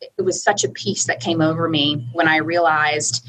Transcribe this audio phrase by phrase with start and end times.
[0.00, 3.26] it was such a peace that came over me when I realized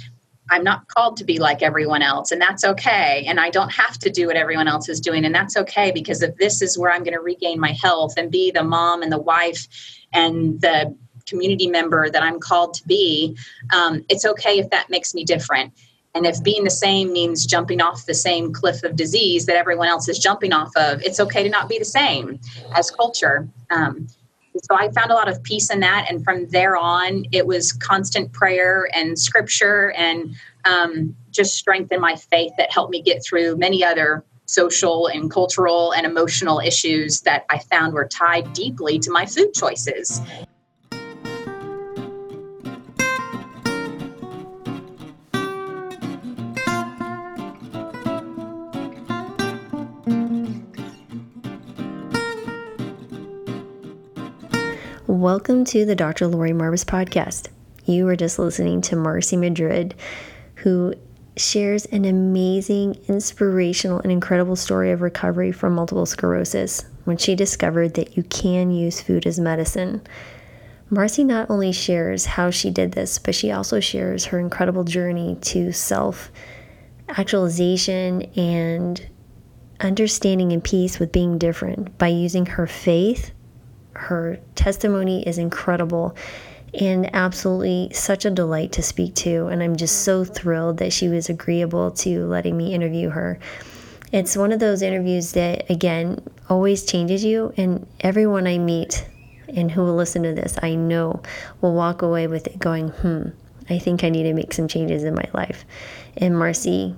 [0.49, 3.23] I'm not called to be like everyone else, and that's okay.
[3.25, 6.21] And I don't have to do what everyone else is doing, and that's okay because
[6.21, 9.11] if this is where I'm going to regain my health and be the mom and
[9.11, 9.67] the wife
[10.11, 10.95] and the
[11.25, 13.37] community member that I'm called to be,
[13.73, 15.73] um, it's okay if that makes me different.
[16.13, 19.87] And if being the same means jumping off the same cliff of disease that everyone
[19.87, 22.39] else is jumping off of, it's okay to not be the same
[22.75, 23.47] as culture.
[23.69, 24.07] Um,
[24.57, 26.07] so I found a lot of peace in that.
[26.09, 30.35] And from there on, it was constant prayer and scripture and
[30.65, 35.31] um, just strength in my faith that helped me get through many other social and
[35.31, 40.21] cultural and emotional issues that I found were tied deeply to my food choices.
[55.21, 56.25] Welcome to the Dr.
[56.25, 57.49] Laurie Marbas podcast.
[57.85, 59.93] You are just listening to Marcy Madrid,
[60.55, 60.95] who
[61.37, 67.93] shares an amazing, inspirational, and incredible story of recovery from multiple sclerosis when she discovered
[67.93, 70.01] that you can use food as medicine.
[70.89, 75.37] Marcy not only shares how she did this, but she also shares her incredible journey
[75.41, 76.31] to self
[77.09, 79.07] actualization and
[79.79, 83.31] understanding and peace with being different by using her faith
[83.93, 86.15] her testimony is incredible
[86.73, 89.47] and absolutely such a delight to speak to.
[89.47, 93.39] And I'm just so thrilled that she was agreeable to letting me interview her.
[94.11, 97.53] It's one of those interviews that, again, always changes you.
[97.57, 99.07] And everyone I meet
[99.47, 101.21] and who will listen to this, I know
[101.61, 103.29] will walk away with it going, hmm,
[103.69, 105.65] I think I need to make some changes in my life.
[106.17, 106.95] And Marcy,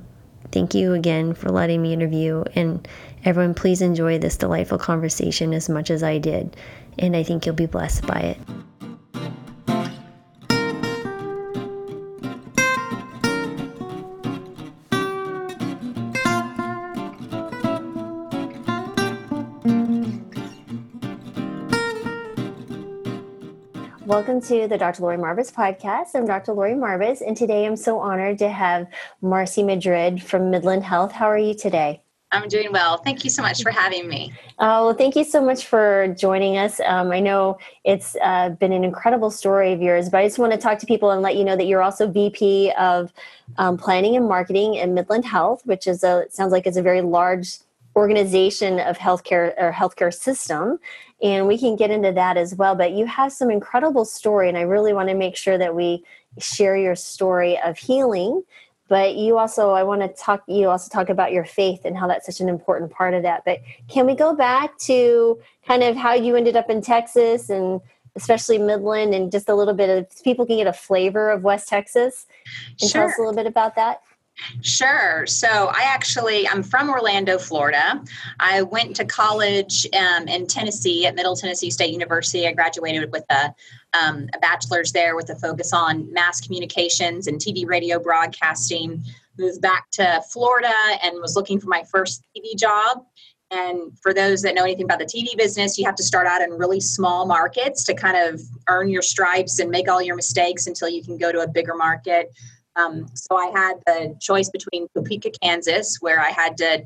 [0.53, 2.43] thank you again for letting me interview.
[2.55, 2.87] And
[3.25, 6.55] everyone, please enjoy this delightful conversation as much as I did
[6.97, 8.37] and I think you'll be blessed by it.
[24.23, 25.01] Welcome to the Dr.
[25.01, 26.15] Laurie Marbas podcast.
[26.15, 26.53] I'm Dr.
[26.53, 28.87] Laurie Marbas, and today I'm so honored to have
[29.21, 31.11] Marcy Madrid from Midland Health.
[31.11, 32.01] How are you today?
[32.31, 32.99] I'm doing well.
[32.99, 34.31] Thank you so much for having me.
[34.59, 36.79] Oh, well, thank you so much for joining us.
[36.79, 40.53] Um, I know it's uh, been an incredible story of yours, but I just want
[40.53, 43.11] to talk to people and let you know that you're also VP of
[43.57, 47.01] um, Planning and Marketing in Midland Health, which is a sounds like it's a very
[47.01, 47.57] large
[47.95, 50.79] organization of healthcare or healthcare system
[51.21, 52.75] and we can get into that as well.
[52.75, 56.03] But you have some incredible story and i really want to make sure that we
[56.39, 58.43] share your story of healing.
[58.89, 62.07] But you also i want to talk you also talk about your faith and how
[62.07, 63.43] that's such an important part of that.
[63.45, 67.79] But can we go back to kind of how you ended up in texas and
[68.15, 71.67] especially midland and just a little bit of people can get a flavor of west
[71.67, 72.27] texas
[72.79, 73.01] and sure.
[73.01, 74.01] tell us a little bit about that
[74.61, 75.25] Sure.
[75.27, 78.03] So I actually I'm from Orlando, Florida.
[78.39, 82.47] I went to college um, in Tennessee at Middle Tennessee State University.
[82.47, 83.53] I graduated with a
[83.93, 89.03] um, a bachelor's there with a focus on mass communications and TV radio broadcasting.
[89.37, 90.73] Moved back to Florida
[91.03, 93.05] and was looking for my first TV job.
[93.51, 96.41] And for those that know anything about the TV business, you have to start out
[96.41, 100.65] in really small markets to kind of earn your stripes and make all your mistakes
[100.65, 102.33] until you can go to a bigger market.
[102.75, 106.83] Um, so I had the choice between Topeka, Kansas, where I had to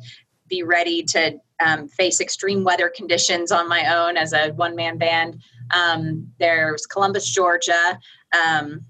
[0.49, 4.97] be ready to um, face extreme weather conditions on my own as a one man
[4.97, 5.41] band.
[5.71, 7.99] Um, there's Columbus, Georgia.
[8.37, 8.85] Um,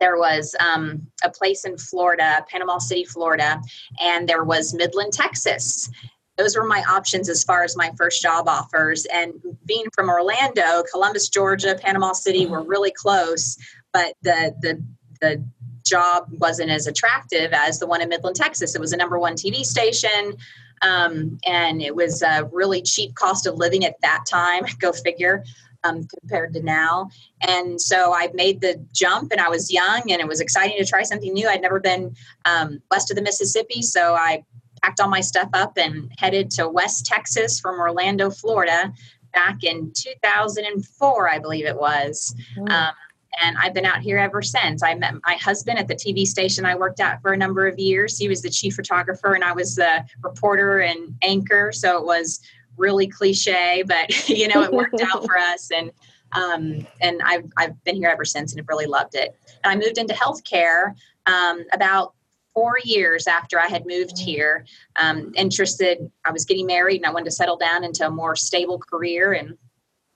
[0.00, 3.60] there was um, a place in Florida, Panama City, Florida,
[4.00, 5.90] and there was Midland, Texas.
[6.38, 9.06] Those were my options as far as my first job offers.
[9.12, 9.34] And
[9.66, 13.58] being from Orlando, Columbus, Georgia, Panama City were really close,
[13.92, 14.82] but the the
[15.20, 15.44] the
[15.84, 18.74] job wasn't as attractive as the one in Midland, Texas.
[18.74, 20.36] It was a number one TV station.
[20.82, 24.64] Um, and it was a really cheap cost of living at that time.
[24.78, 25.44] Go figure.
[25.82, 27.08] Um, compared to now.
[27.40, 30.84] And so I made the jump and I was young and it was exciting to
[30.84, 31.48] try something new.
[31.48, 32.14] I'd never been
[32.44, 33.80] um, west of the Mississippi.
[33.80, 34.44] So I
[34.82, 38.92] packed all my stuff up and headed to West Texas from Orlando, Florida
[39.32, 42.34] back in 2004, I believe it was.
[42.56, 42.70] Mm.
[42.70, 42.94] Um,
[43.42, 44.82] and I've been out here ever since.
[44.82, 47.78] I met my husband at the TV station I worked at for a number of
[47.78, 48.18] years.
[48.18, 51.72] He was the chief photographer, and I was the reporter and anchor.
[51.72, 52.40] So it was
[52.76, 55.70] really cliche, but you know it worked out for us.
[55.70, 55.90] And
[56.32, 59.36] um, and I've I've been here ever since, and have really loved it.
[59.64, 60.94] And I moved into healthcare
[61.26, 62.14] um, about
[62.54, 64.66] four years after I had moved here.
[64.96, 68.36] Um, interested, I was getting married, and I wanted to settle down into a more
[68.36, 69.56] stable career and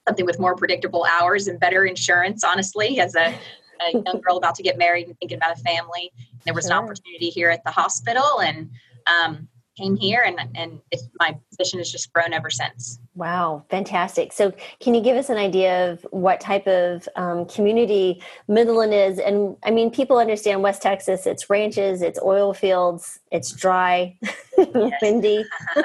[0.07, 3.35] something with more predictable hours and better insurance, honestly, as a,
[3.81, 6.13] a young girl about to get married and thinking about a family.
[6.45, 6.77] There was sure.
[6.77, 8.71] an opportunity here at the hospital and
[9.07, 10.81] um, came here and, and
[11.19, 13.01] my position has just grown ever since.
[13.15, 14.33] Wow, fantastic.
[14.33, 19.19] So, can you give us an idea of what type of um, community Midland is?
[19.19, 24.17] And I mean, people understand West Texas, it's ranches, it's oil fields, it's dry,
[25.03, 25.45] windy.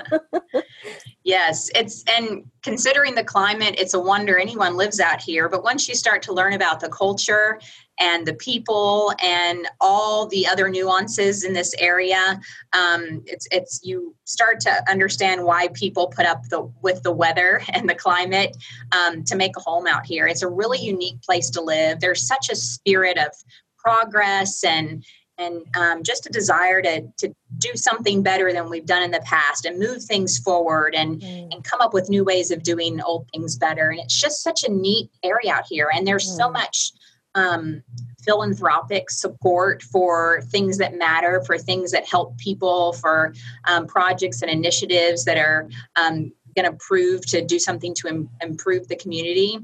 [1.24, 5.50] yes, it's, and considering the climate, it's a wonder anyone lives out here.
[5.50, 7.60] But once you start to learn about the culture
[8.00, 12.40] and the people and all the other nuances in this area
[12.74, 17.62] um, it's it's you start to understand why people put up the with the weather
[17.74, 18.56] and the climate
[18.92, 22.26] um, to make a home out here it's a really unique place to live there's
[22.26, 23.32] such a spirit of
[23.78, 25.04] progress and
[25.38, 29.22] and um, just a desire to, to do something better than we've done in the
[29.22, 31.54] past and move things forward and, mm.
[31.54, 33.90] and come up with new ways of doing old things better.
[33.90, 35.90] And it's just such a neat area out here.
[35.94, 36.38] And there's mm.
[36.38, 36.92] so much
[37.36, 37.84] um,
[38.24, 43.34] philanthropic support for things that matter, for things that help people, for
[43.66, 48.30] um, projects and initiatives that are um, going to prove to do something to Im-
[48.42, 49.60] improve the community.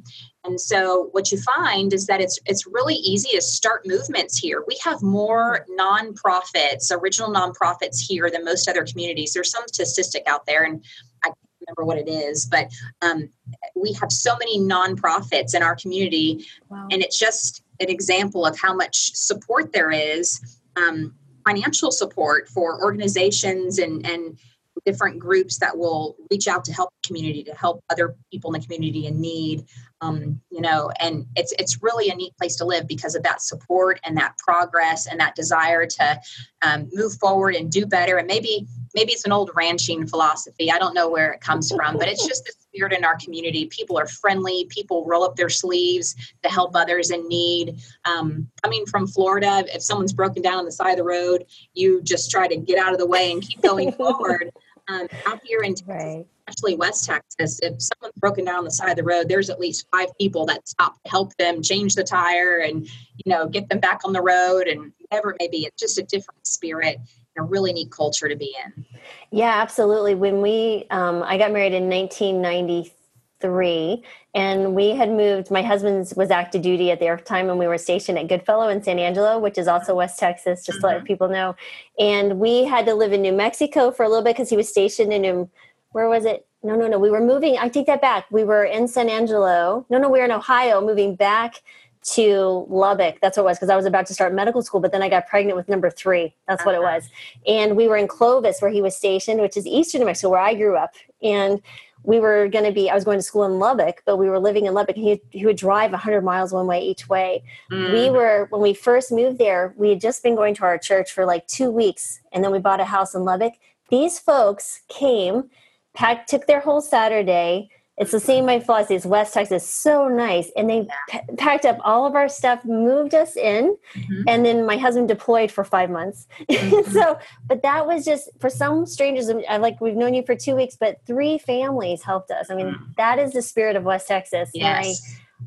[0.46, 4.64] And so, what you find is that it's it's really easy to start movements here.
[4.68, 9.34] We have more nonprofits, original nonprofits here than most other communities.
[9.34, 10.84] There's some statistic out there, and
[11.24, 11.38] I can't
[11.68, 12.72] remember what it is, but
[13.02, 13.30] um,
[13.76, 16.88] we have so many nonprofits in our community, wow.
[16.92, 21.14] and it's just an example of how much support there is um,
[21.46, 24.38] financial support for organizations and, and
[24.86, 28.60] different groups that will reach out to help the community to help other people in
[28.60, 29.66] the community in need
[30.02, 33.42] um, you know and it's it's really a neat place to live because of that
[33.42, 36.20] support and that progress and that desire to
[36.62, 38.18] um, move forward and do better.
[38.18, 40.72] And maybe maybe it's an old ranching philosophy.
[40.72, 43.68] I don't know where it comes from but it's just the spirit in our community.
[43.68, 44.68] People are friendly.
[44.70, 47.80] People roll up their sleeves to help others in need.
[48.06, 52.02] Um, coming from florida if someone's broken down on the side of the road you
[52.02, 54.52] just try to get out of the way and keep going forward.
[54.88, 56.26] Um, out here in Texas, right.
[56.48, 59.60] Especially West Texas, if someone's broken down on the side of the road, there's at
[59.60, 63.70] least five people that stop to help them change the tire and you know get
[63.70, 65.66] them back on the road and whatever it may be.
[65.66, 67.00] It's just a different spirit
[67.36, 68.86] and a really neat culture to be in.
[69.32, 70.16] Yeah, absolutely.
[70.16, 74.04] When we, um, I got married in 1993
[74.34, 77.78] and we had moved my husband was active duty at the time and we were
[77.78, 80.82] stationed at goodfellow in san angelo which is also west texas just mm-hmm.
[80.82, 81.06] to let mm-hmm.
[81.06, 81.56] people know
[82.00, 84.68] and we had to live in new mexico for a little bit because he was
[84.68, 85.48] stationed in new
[85.96, 88.66] where was it no no no we were moving i take that back we were
[88.66, 91.62] in san angelo no no we were in ohio moving back
[92.06, 93.16] to Lubbock.
[93.20, 95.10] That's what it was because I was about to start medical school, but then I
[95.10, 96.36] got pregnant with number three.
[96.48, 96.98] That's what it uh-huh.
[96.98, 97.10] was.
[97.48, 100.40] And we were in Clovis, where he was stationed, which is eastern New Mexico, where
[100.40, 100.94] I grew up.
[101.24, 101.64] And
[102.04, 104.40] we were going to be, I was going to school in Lubbock, but we were
[104.40, 104.96] living in Lubbock.
[104.96, 107.44] He, he would drive 100 miles one way each way.
[107.72, 107.94] Mm.
[107.94, 111.12] We were, when we first moved there, we had just been going to our church
[111.12, 113.54] for like two weeks, and then we bought a house in Lubbock.
[113.90, 115.50] These folks came,
[115.96, 118.96] packed, took their whole Saturday, it's the same my philosophy.
[118.96, 123.16] It's West Texas, so nice, and they p- packed up all of our stuff, moved
[123.16, 124.22] us in, mm-hmm.
[124.28, 126.28] and then my husband deployed for five months.
[126.56, 126.92] Mm-hmm.
[126.92, 129.30] so, but that was just for some strangers.
[129.50, 132.50] I like we've known you for two weeks, but three families helped us.
[132.50, 132.96] I mean, mm.
[132.98, 134.50] that is the spirit of West Texas.
[134.54, 135.02] Yes.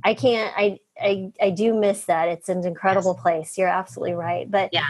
[0.04, 0.52] I, I can't.
[0.56, 2.28] I, I I do miss that.
[2.28, 3.22] It's an incredible yes.
[3.22, 3.58] place.
[3.58, 4.50] You're absolutely right.
[4.50, 4.88] But yeah,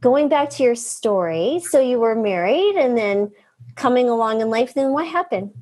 [0.00, 3.30] going back to your story, so you were married, and then
[3.74, 4.74] coming along in life.
[4.74, 5.52] Then what happened?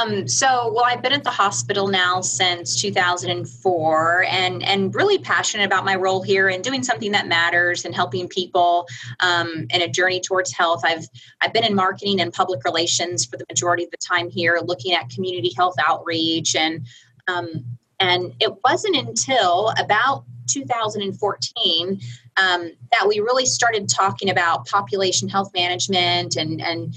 [0.00, 5.64] Um, so, well, I've been at the hospital now since 2004 and, and really passionate
[5.64, 8.86] about my role here and doing something that matters and helping people
[9.20, 10.82] um, in a journey towards health.
[10.84, 11.06] I've,
[11.40, 14.92] I've been in marketing and public relations for the majority of the time here, looking
[14.94, 16.56] at community health outreach.
[16.56, 16.86] And,
[17.28, 17.64] um,
[18.00, 22.00] and it wasn't until about 2014
[22.36, 26.94] um, that we really started talking about population health management and, and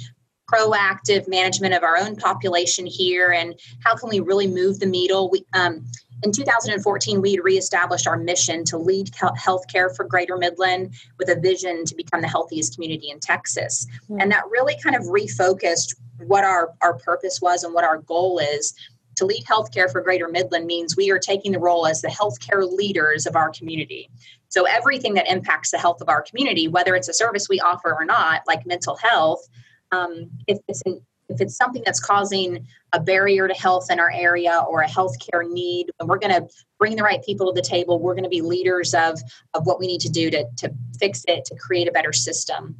[0.51, 5.29] proactive management of our own population here and how can we really move the needle.
[5.29, 5.86] We, um,
[6.24, 11.86] in 2014, we reestablished our mission to lead healthcare for Greater Midland with a vision
[11.86, 13.88] to become the healthiest community in Texas.
[14.03, 14.22] Mm-hmm.
[14.22, 18.39] And that really kind of refocused what our, our purpose was and what our goal
[18.39, 18.74] is.
[19.15, 22.69] To lead healthcare for Greater Midland means we are taking the role as the healthcare
[22.69, 24.10] leaders of our community.
[24.49, 27.93] So, everything that impacts the health of our community, whether it's a service we offer
[27.93, 29.47] or not, like mental health,
[29.91, 34.11] um, if it's an, if it's something that's causing a barrier to health in our
[34.11, 36.47] area or a healthcare need, and we're going to
[36.79, 37.99] bring the right people to the table.
[37.99, 39.19] We're going to be leaders of
[39.53, 42.75] of what we need to do to to fix it to create a better system.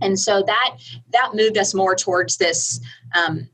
[0.00, 0.76] And so that
[1.12, 2.80] that moved us more towards this
[3.14, 3.48] um,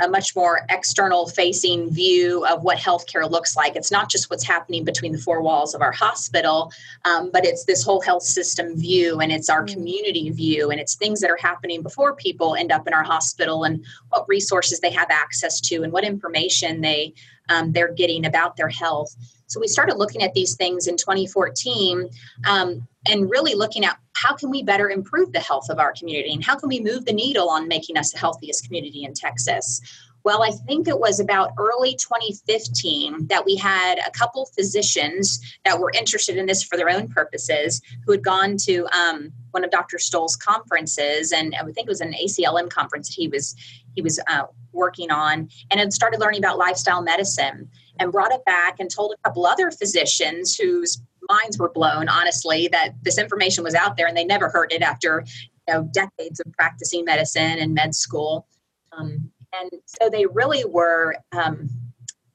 [0.00, 3.76] a much more external facing view of what healthcare looks like.
[3.76, 6.72] It's not just what's happening between the four walls of our hospital,
[7.04, 9.72] um, but it's this whole health system view and it's our mm.
[9.72, 13.64] community view and it's things that are happening before people end up in our hospital
[13.64, 17.12] and what resources they have access to and what information they
[17.48, 19.14] um, they're getting about their health.
[19.46, 22.08] So we started looking at these things in 2014
[22.48, 26.32] um, and really looking at how can we better improve the health of our community
[26.32, 29.80] and how can we move the needle on making us the healthiest community in Texas.
[30.26, 35.78] Well, I think it was about early 2015 that we had a couple physicians that
[35.78, 39.70] were interested in this for their own purposes who had gone to um, one of
[39.70, 40.00] Dr.
[40.00, 43.54] Stoll's conferences, and I think it was an ACLM conference he was
[43.96, 48.44] he was uh, working on, and had started learning about lifestyle medicine and brought it
[48.44, 53.64] back and told a couple other physicians whose minds were blown, honestly, that this information
[53.64, 55.24] was out there and they never heard it after
[55.66, 58.46] you know decades of practicing medicine and med school.
[58.92, 61.68] Um, and so they really were um,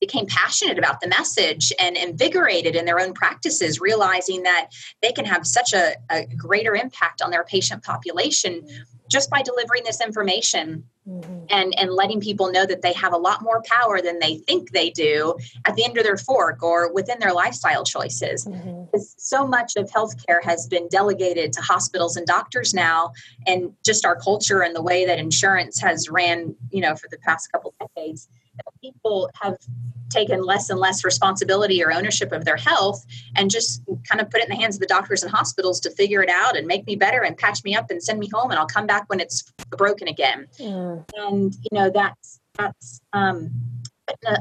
[0.02, 5.24] became passionate about the message and invigorated in their own practices, realizing that they can
[5.24, 8.68] have such a, a greater impact on their patient population
[9.12, 11.44] just by delivering this information mm-hmm.
[11.50, 14.72] and and letting people know that they have a lot more power than they think
[14.72, 18.98] they do at the end of their fork or within their lifestyle choices mm-hmm.
[19.18, 23.12] so much of healthcare has been delegated to hospitals and doctors now
[23.46, 27.18] and just our culture and the way that insurance has ran you know for the
[27.18, 28.30] past couple decades
[28.82, 29.58] people have
[30.10, 34.42] taken less and less responsibility or ownership of their health and just kind of put
[34.42, 36.86] it in the hands of the doctors and hospitals to figure it out and make
[36.86, 39.20] me better and patch me up and send me home and I'll come back when
[39.20, 39.44] it's
[39.78, 40.48] broken again.
[40.60, 41.06] Mm.
[41.18, 43.50] And you know that's that's um,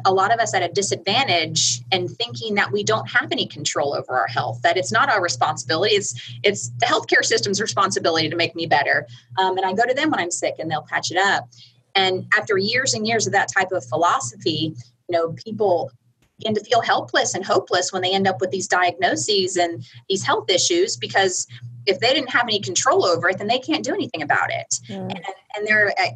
[0.05, 3.95] a lot of us at a disadvantage and thinking that we don't have any control
[3.95, 8.37] over our health that it's not our responsibility it's it's the healthcare system's responsibility to
[8.37, 9.07] make me better
[9.39, 11.49] um, and i go to them when i'm sick and they'll patch it up
[11.95, 14.75] and after years and years of that type of philosophy,
[15.09, 15.91] you know, people
[16.39, 20.23] begin to feel helpless and hopeless when they end up with these diagnoses and these
[20.23, 21.47] health issues because
[21.87, 24.75] if they didn't have any control over it, then they can't do anything about it.
[24.89, 25.11] Mm.
[25.11, 25.25] And,
[25.57, 26.15] and they're, at,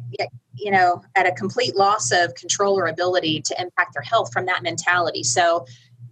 [0.55, 4.45] you know, at a complete loss of control or ability to impact their health from
[4.45, 5.23] that mentality.
[5.23, 5.65] So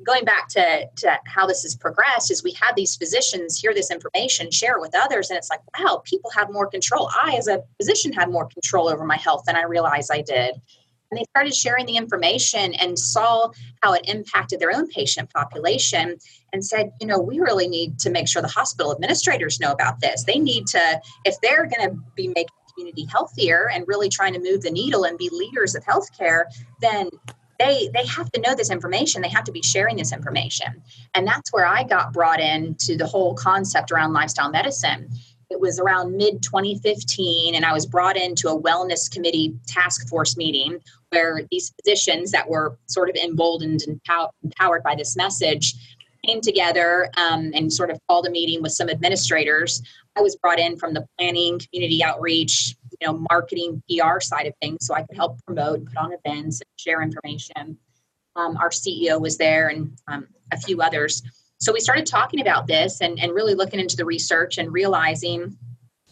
[0.04, 3.92] going back to, to how this has progressed is we had these physicians hear this
[3.92, 7.10] information share it with others and it's like wow people have more control.
[7.14, 10.56] I as a physician had more control over my health than i realized i did.
[11.12, 13.52] And they started sharing the information and saw
[13.84, 16.18] how it impacted their own patient population
[16.54, 20.00] and said you know we really need to make sure the hospital administrators know about
[20.00, 20.24] this.
[20.24, 24.34] They need to if they're going to be making the community healthier and really trying
[24.34, 26.46] to move the needle and be leaders of healthcare
[26.82, 27.10] then
[27.60, 29.22] they they have to know this information.
[29.22, 30.82] They have to be sharing this information.
[31.14, 35.10] And that's where i got brought in to the whole concept around lifestyle medicine.
[35.50, 40.36] It was around mid 2015 and i was brought into a wellness committee task force
[40.36, 40.80] meeting
[41.12, 44.02] where these physicians that were sort of emboldened and
[44.44, 45.76] empowered by this message
[46.26, 49.82] came together um, and sort of called a meeting with some administrators.
[50.16, 54.54] I was brought in from the planning community outreach you know marketing PR side of
[54.62, 57.78] things, so I could help promote, put on events, share information.
[58.36, 61.22] Um, our CEO was there, and um, a few others.
[61.60, 65.58] So we started talking about this and, and really looking into the research and realizing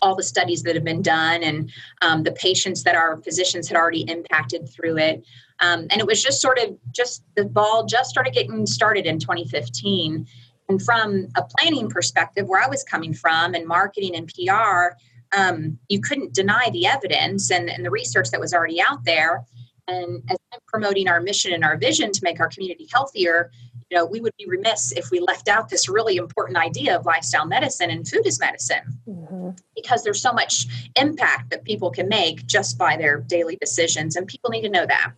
[0.01, 1.71] all the studies that have been done and
[2.01, 5.23] um, the patients that our physicians had already impacted through it.
[5.59, 9.19] Um, and it was just sort of just the ball just started getting started in
[9.19, 10.25] 2015.
[10.69, 14.95] And from a planning perspective, where I was coming from and marketing and PR,
[15.33, 19.45] um, you couldn't deny the evidence and, and the research that was already out there.
[19.87, 23.51] And as I'm promoting our mission and our vision to make our community healthier,
[23.89, 27.05] you know, we would be remiss if we left out this really important idea of
[27.05, 29.49] lifestyle medicine and food is medicine mm-hmm.
[29.75, 34.27] because there's so much impact that people can make just by their daily decisions, and
[34.27, 35.11] people need to know that.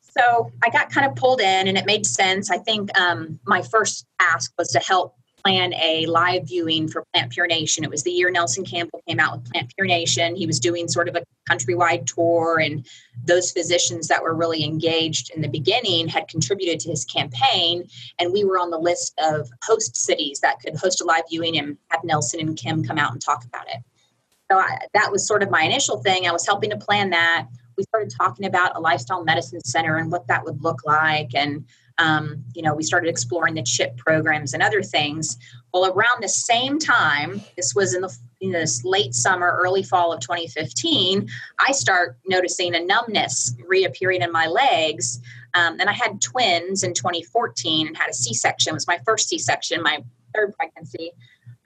[0.00, 2.50] So I got kind of pulled in, and it made sense.
[2.50, 7.32] I think um, my first task was to help plan a live viewing for Plant
[7.32, 7.84] Pure Nation.
[7.84, 10.36] It was the year Nelson Campbell came out with Plant Pure Nation.
[10.36, 12.86] He was doing sort of a countrywide tour, and
[13.24, 17.84] those physicians that were really engaged in the beginning had contributed to his campaign.
[18.18, 21.58] And we were on the list of host cities that could host a live viewing
[21.58, 23.82] and have Nelson and Kim come out and talk about it.
[24.50, 26.26] So I, that was sort of my initial thing.
[26.26, 27.46] I was helping to plan that.
[27.76, 31.64] We started talking about a lifestyle medicine center and what that would look like and
[32.00, 35.36] um, you know, we started exploring the CHIP programs and other things.
[35.72, 40.14] Well, around the same time, this was in the in this late summer, early fall
[40.14, 41.28] of 2015,
[41.58, 45.20] I start noticing a numbness reappearing in my legs.
[45.52, 48.70] Um, and I had twins in 2014 and had a C-section.
[48.70, 50.02] It was my first C-section, my
[50.34, 51.12] third pregnancy.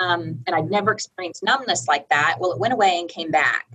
[0.00, 2.38] Um, and I'd never experienced numbness like that.
[2.40, 3.66] Well, it went away and came back.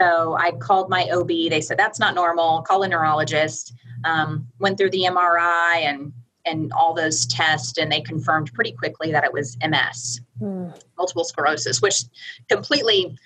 [0.00, 1.28] So I called my OB.
[1.28, 2.62] They said that's not normal.
[2.62, 3.74] Call a neurologist.
[4.04, 6.12] Um, went through the MRI and
[6.44, 10.82] and all those tests, and they confirmed pretty quickly that it was MS, mm.
[10.98, 12.02] multiple sclerosis, which
[12.48, 13.16] completely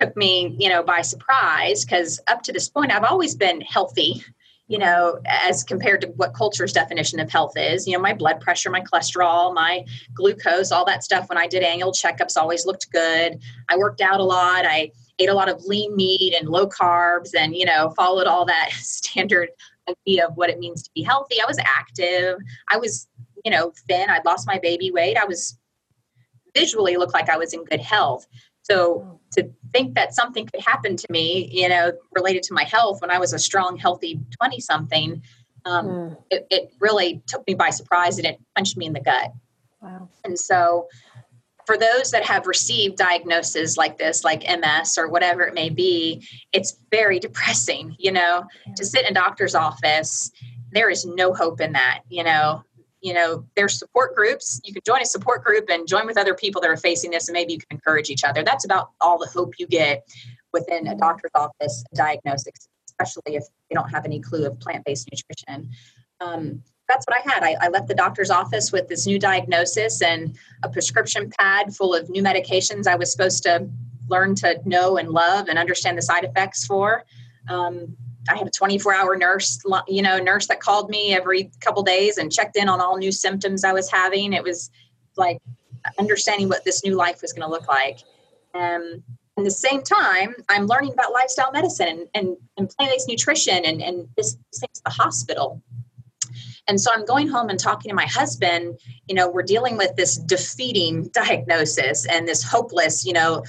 [0.00, 4.22] took me, you know, by surprise because up to this point I've always been healthy
[4.72, 7.86] you know, as compared to what culture's definition of health is.
[7.86, 11.62] You know, my blood pressure, my cholesterol, my glucose, all that stuff when I did
[11.62, 13.38] annual checkups always looked good.
[13.68, 14.64] I worked out a lot.
[14.64, 18.44] I ate a lot of lean meat and low carbs and, you know, followed all
[18.46, 19.48] that standard
[19.88, 21.40] idea of what it means to be healthy.
[21.40, 22.36] I was active.
[22.70, 23.08] I was,
[23.44, 24.10] you know, thin.
[24.10, 25.16] I'd lost my baby weight.
[25.16, 25.58] I was
[26.54, 28.26] visually looked like I was in good health.
[28.62, 33.00] So to think that something could happen to me, you know, related to my health
[33.00, 35.22] when I was a strong, healthy 20 something,
[35.64, 36.16] um, mm.
[36.30, 39.32] it, it, really took me by surprise and it punched me in the gut.
[39.80, 40.08] Wow.
[40.24, 40.88] And so
[41.72, 46.26] for those that have received diagnoses like this, like MS or whatever it may be,
[46.52, 48.74] it's very depressing, you know, yeah.
[48.76, 50.30] to sit in a doctor's office.
[50.72, 52.62] There is no hope in that, you know
[53.04, 56.36] you know there's support groups you can join a support group and join with other
[56.36, 59.18] people that are facing this and maybe you can encourage each other that's about all
[59.18, 60.06] the hope you get
[60.52, 65.68] within a doctor's office diagnosis, especially if they don't have any clue of plant-based nutrition
[66.20, 70.02] um, that's what i had I, I left the doctor's office with this new diagnosis
[70.02, 73.66] and a prescription pad full of new medications i was supposed to
[74.08, 77.04] learn to know and love and understand the side effects for
[77.48, 77.96] um,
[78.28, 82.18] I had a 24 hour nurse, you know, nurse that called me every couple days
[82.18, 84.32] and checked in on all new symptoms I was having.
[84.32, 84.70] It was
[85.16, 85.38] like
[85.98, 87.98] understanding what this new life was going to look like.
[88.54, 89.02] Um,
[89.38, 93.82] at the same time, I'm learning about lifestyle medicine and, and, and plant-based nutrition and,
[93.82, 95.62] and this, this thing's the hospital.
[96.68, 98.78] And so I'm going home and talking to my husband.
[99.08, 103.42] You know, we're dealing with this defeating diagnosis and this hopeless, you know,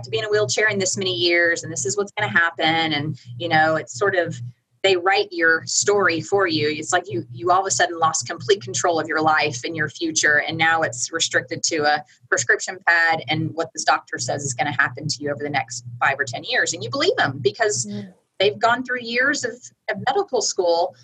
[0.00, 2.38] to be in a wheelchair in this many years and this is what's going to
[2.38, 4.40] happen and you know it's sort of
[4.82, 8.26] they write your story for you it's like you you all of a sudden lost
[8.26, 12.78] complete control of your life and your future and now it's restricted to a prescription
[12.86, 15.84] pad and what this doctor says is going to happen to you over the next
[16.00, 18.12] five or ten years and you believe them because mm.
[18.38, 19.52] they've gone through years of,
[19.90, 20.94] of medical school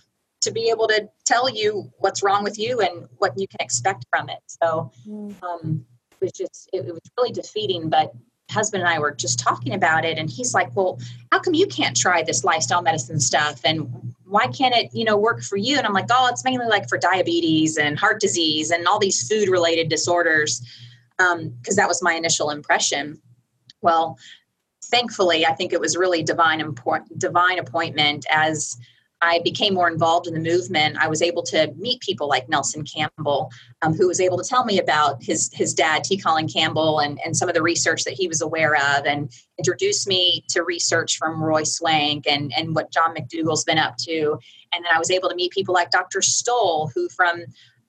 [0.40, 4.04] to be able to tell you what's wrong with you and what you can expect
[4.10, 5.34] from it so mm.
[5.42, 8.12] um, it was just it, it was really defeating but
[8.50, 10.98] husband and I were just talking about it and he's like, "Well,
[11.30, 15.16] how come you can't try this lifestyle medicine stuff and why can't it, you know,
[15.16, 18.70] work for you?" And I'm like, "Oh, it's mainly like for diabetes and heart disease
[18.70, 20.62] and all these food related disorders."
[21.18, 23.20] Um, because that was my initial impression.
[23.82, 24.18] Well,
[24.84, 28.78] thankfully, I think it was really divine important divine appointment as
[29.20, 32.84] I became more involved in the movement, I was able to meet people like Nelson
[32.84, 33.50] Campbell,
[33.82, 36.16] um, who was able to tell me about his his dad, T.
[36.16, 40.06] Colin Campbell, and, and some of the research that he was aware of, and introduced
[40.06, 44.38] me to research from Roy Swank and, and what John McDougall's been up to.
[44.72, 46.22] And then I was able to meet people like Dr.
[46.22, 47.42] Stoll, who, from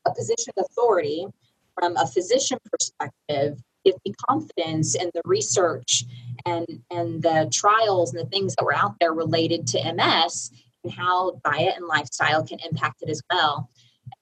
[0.05, 1.27] a position of authority,
[1.79, 6.03] from a physician perspective, give me confidence in the research
[6.45, 10.51] and, and the trials and the things that were out there related to MS
[10.83, 13.69] and how diet and lifestyle can impact it as well.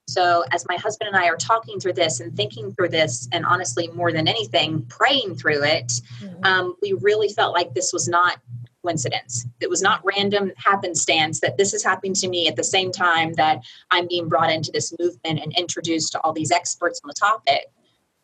[0.09, 3.45] So, as my husband and I are talking through this and thinking through this, and
[3.45, 5.91] honestly, more than anything, praying through it,
[6.21, 6.43] mm-hmm.
[6.45, 8.37] um, we really felt like this was not
[8.83, 9.45] coincidence.
[9.59, 13.33] It was not random happenstance that this is happening to me at the same time
[13.33, 13.59] that
[13.91, 17.65] I'm being brought into this movement and introduced to all these experts on the topic.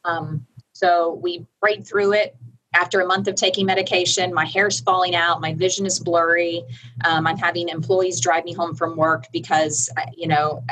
[0.05, 2.37] Um, so, we prayed through it,
[2.73, 6.63] after a month of taking medication, my hair's falling out, my vision is blurry.
[7.05, 10.63] Um, I'm having employees drive me home from work because, you know,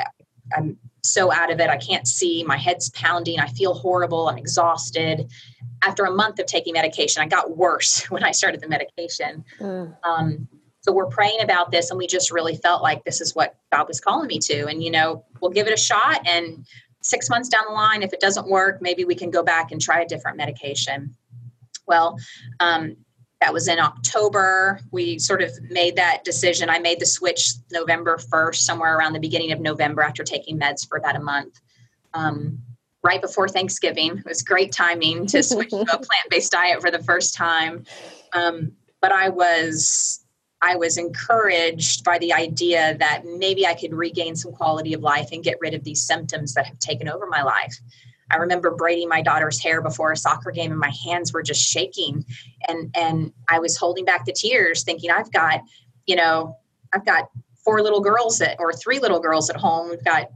[0.56, 1.70] I'm so out of it.
[1.70, 2.44] I can't see.
[2.44, 3.40] My head's pounding.
[3.40, 4.30] I feel horrible.
[4.30, 5.30] I'm exhausted.
[5.84, 9.46] After a month of taking medication, I got worse when I started the medication.
[9.60, 9.96] Mm.
[10.04, 10.48] Um,
[10.82, 13.88] so we're praying about this, and we just really felt like this is what God
[13.88, 14.66] was calling me to.
[14.66, 16.28] And, you know, we'll give it a shot.
[16.28, 16.66] And
[17.02, 19.80] six months down the line, if it doesn't work, maybe we can go back and
[19.80, 21.16] try a different medication
[21.92, 22.18] well.
[22.60, 22.96] Um,
[23.42, 24.80] that was in October.
[24.92, 26.70] We sort of made that decision.
[26.70, 30.88] I made the switch November 1st, somewhere around the beginning of November after taking meds
[30.88, 31.60] for about a month.
[32.14, 32.60] Um,
[33.04, 34.20] right before Thanksgiving.
[34.20, 37.84] It was great timing to switch to a plant-based diet for the first time.
[38.34, 40.24] Um, but I was
[40.64, 45.30] I was encouraged by the idea that maybe I could regain some quality of life
[45.32, 47.76] and get rid of these symptoms that have taken over my life.
[48.32, 51.62] I remember braiding my daughter's hair before a soccer game and my hands were just
[51.62, 52.26] shaking
[52.68, 55.62] and and I was holding back the tears thinking I've got,
[56.06, 56.58] you know,
[56.94, 57.30] I've got
[57.64, 59.90] four little girls at or three little girls at home.
[59.90, 60.30] We've got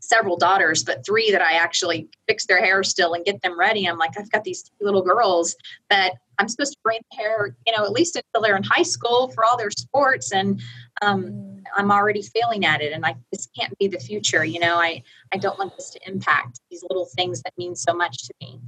[0.00, 3.86] several daughters, but three that I actually fix their hair still and get them ready.
[3.86, 5.56] I'm like, I've got these little girls
[5.90, 9.28] that I'm supposed to braid hair, you know, at least until they're in high school
[9.32, 10.32] for all their sports.
[10.32, 10.60] And
[11.02, 11.55] um.
[11.74, 12.92] I'm already failing at it.
[12.92, 14.44] And I, this can't be the future.
[14.44, 15.02] You know, I,
[15.32, 18.60] I don't want this to impact these little things that mean so much to me.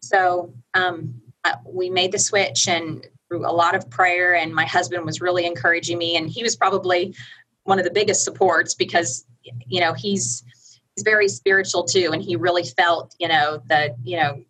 [0.00, 1.14] So um,
[1.66, 5.46] we made the switch and through a lot of prayer and my husband was really
[5.46, 7.14] encouraging me and he was probably
[7.64, 9.24] one of the biggest supports because
[9.66, 10.44] you know he's
[10.94, 14.42] he's very spiritual too and he really felt you know the you know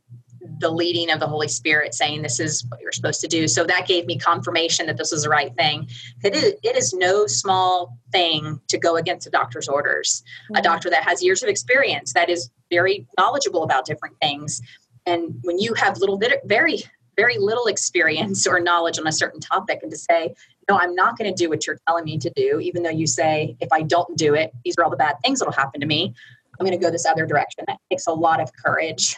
[0.59, 3.49] the leading of the holy spirit saying this is what you're supposed to do.
[3.49, 5.89] So that gave me confirmation that this was the right thing.
[6.23, 10.23] It is, it is no small thing to go against a doctor's orders.
[10.45, 10.57] Mm-hmm.
[10.57, 14.61] a doctor that has years of experience that is very knowledgeable about different things.
[15.07, 16.83] And when you have little bit very
[17.17, 20.35] very little experience or knowledge on a certain topic and to say
[20.69, 23.07] no i'm not going to do what you're telling me to do even though you
[23.07, 25.87] say if i don't do it these are all the bad things that'll happen to
[25.87, 26.13] me
[26.59, 27.65] i'm going to go this other direction.
[27.67, 29.17] That takes a lot of courage.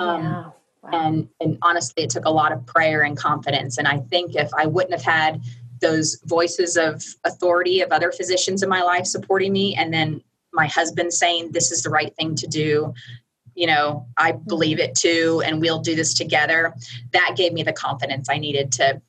[0.00, 0.50] Um, yeah.
[0.92, 3.78] And and honestly it took a lot of prayer and confidence.
[3.78, 5.42] And i think if i wouldn't have had
[5.80, 10.22] those voices of authority of other physicians in my life supporting me and then
[10.52, 12.92] my husband saying this is the right thing to do
[13.54, 14.48] you know i mm-hmm.
[14.48, 16.74] believe it too and we'll do this together
[17.12, 19.00] that gave me the confidence i needed to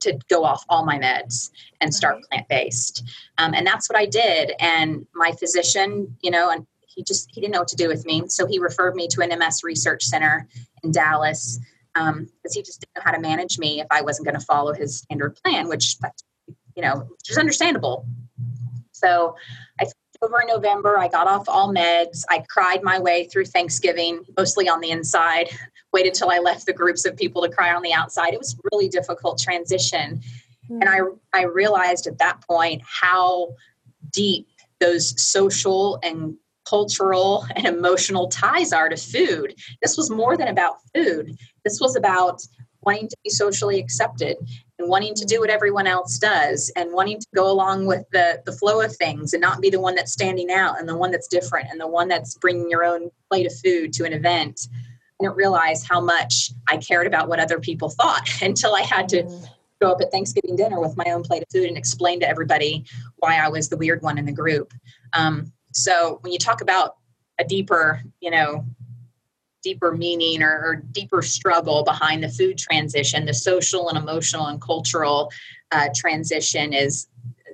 [0.00, 2.24] to go off all my meds and start mm-hmm.
[2.30, 3.02] plant-based.
[3.38, 4.52] Um, and that's what i did.
[4.60, 8.04] And my physician you know and he just he didn't know what to do with
[8.06, 8.24] me.
[8.28, 10.48] So he referred me to an ms research center
[10.82, 11.58] in dallas
[11.94, 14.44] because um, he just didn't know how to manage me if i wasn't going to
[14.44, 15.96] follow his standard plan which
[16.74, 18.06] you know which is understandable
[18.92, 19.34] so
[19.80, 19.84] i
[20.22, 20.98] over in November.
[20.98, 22.24] I got off all meds.
[22.28, 25.48] I cried my way through Thanksgiving, mostly on the inside.
[25.92, 28.34] Waited till I left the groups of people to cry on the outside.
[28.34, 30.20] It was really difficult transition.
[30.70, 30.82] Mm-hmm.
[30.82, 30.98] And I
[31.32, 33.54] I realized at that point how
[34.12, 34.48] deep
[34.80, 36.36] those social and
[36.68, 39.54] cultural and emotional ties are to food.
[39.82, 41.36] This was more than about food.
[41.64, 42.42] This was about
[42.82, 44.36] wanting to be socially accepted
[44.78, 48.40] and wanting to do what everyone else does and wanting to go along with the,
[48.46, 51.10] the flow of things and not be the one that's standing out and the one
[51.10, 54.68] that's different and the one that's bringing your own plate of food to an event.
[55.20, 59.08] I didn't realize how much I cared about what other people thought until I had
[59.10, 59.28] to
[59.80, 62.84] go up at Thanksgiving dinner with my own plate of food and explain to everybody
[63.18, 64.72] why I was the weird one in the group.
[65.12, 66.96] Um, so when you talk about
[67.38, 68.64] a deeper, you know,
[69.62, 74.60] deeper meaning or, or, deeper struggle behind the food transition, the social and emotional and
[74.60, 75.30] cultural
[75.72, 77.08] uh, transition is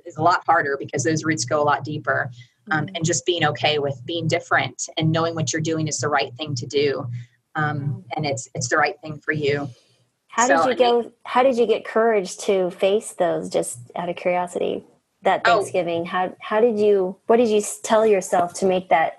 [0.05, 2.29] is a lot harder because those roots go a lot deeper.
[2.71, 2.95] Um, mm-hmm.
[2.95, 6.33] and just being okay with being different and knowing what you're doing is the right
[6.33, 7.07] thing to do,
[7.53, 7.99] um, mm-hmm.
[8.15, 9.69] and it's it's the right thing for you.
[10.29, 11.11] How so, did you go?
[11.23, 13.49] How did you get courage to face those?
[13.49, 14.83] Just out of curiosity,
[15.25, 15.57] that oh.
[15.57, 16.03] Thanksgiving.
[16.03, 17.17] Oh, how how did you?
[17.27, 19.17] What did you tell yourself to make that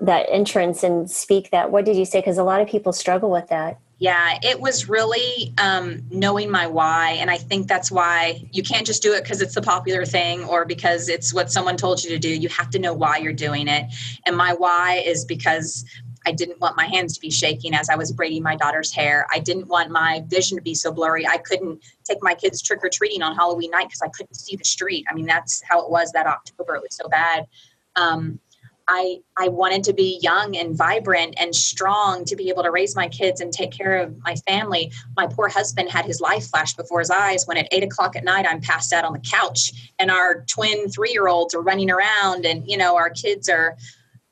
[0.00, 3.30] that entrance and speak that what did you say because a lot of people struggle
[3.30, 8.42] with that yeah it was really um, knowing my why and i think that's why
[8.52, 11.76] you can't just do it because it's the popular thing or because it's what someone
[11.76, 13.86] told you to do you have to know why you're doing it
[14.26, 15.84] and my why is because
[16.26, 19.26] I didn't want my hands to be shaking as I was braiding my daughter's hair.
[19.32, 21.26] I didn't want my vision to be so blurry.
[21.26, 24.56] I couldn't take my kids trick or treating on Halloween night because I couldn't see
[24.56, 25.06] the street.
[25.08, 26.74] I mean, that's how it was that October.
[26.74, 27.46] It was so bad.
[27.94, 28.40] Um,
[28.88, 32.94] I I wanted to be young and vibrant and strong to be able to raise
[32.94, 34.92] my kids and take care of my family.
[35.16, 38.22] My poor husband had his life flash before his eyes when at eight o'clock at
[38.22, 41.90] night I'm passed out on the couch and our twin three year olds are running
[41.90, 43.76] around and you know our kids are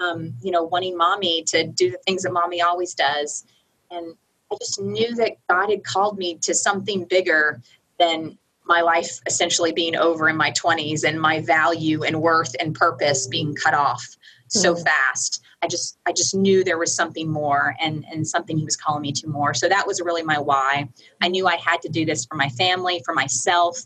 [0.01, 3.45] um, you know wanting mommy to do the things that mommy always does.
[3.91, 4.15] And
[4.53, 7.61] I just knew that God had called me to something bigger
[7.99, 12.75] than my life essentially being over in my 20s and my value and worth and
[12.75, 14.17] purpose being cut off
[14.49, 14.85] so mm.
[14.85, 15.43] fast.
[15.63, 19.03] I just I just knew there was something more and and something he was calling
[19.03, 19.55] me to more.
[19.55, 20.89] So that was really my why.
[21.23, 23.79] I knew I had to do this for my family, for myself,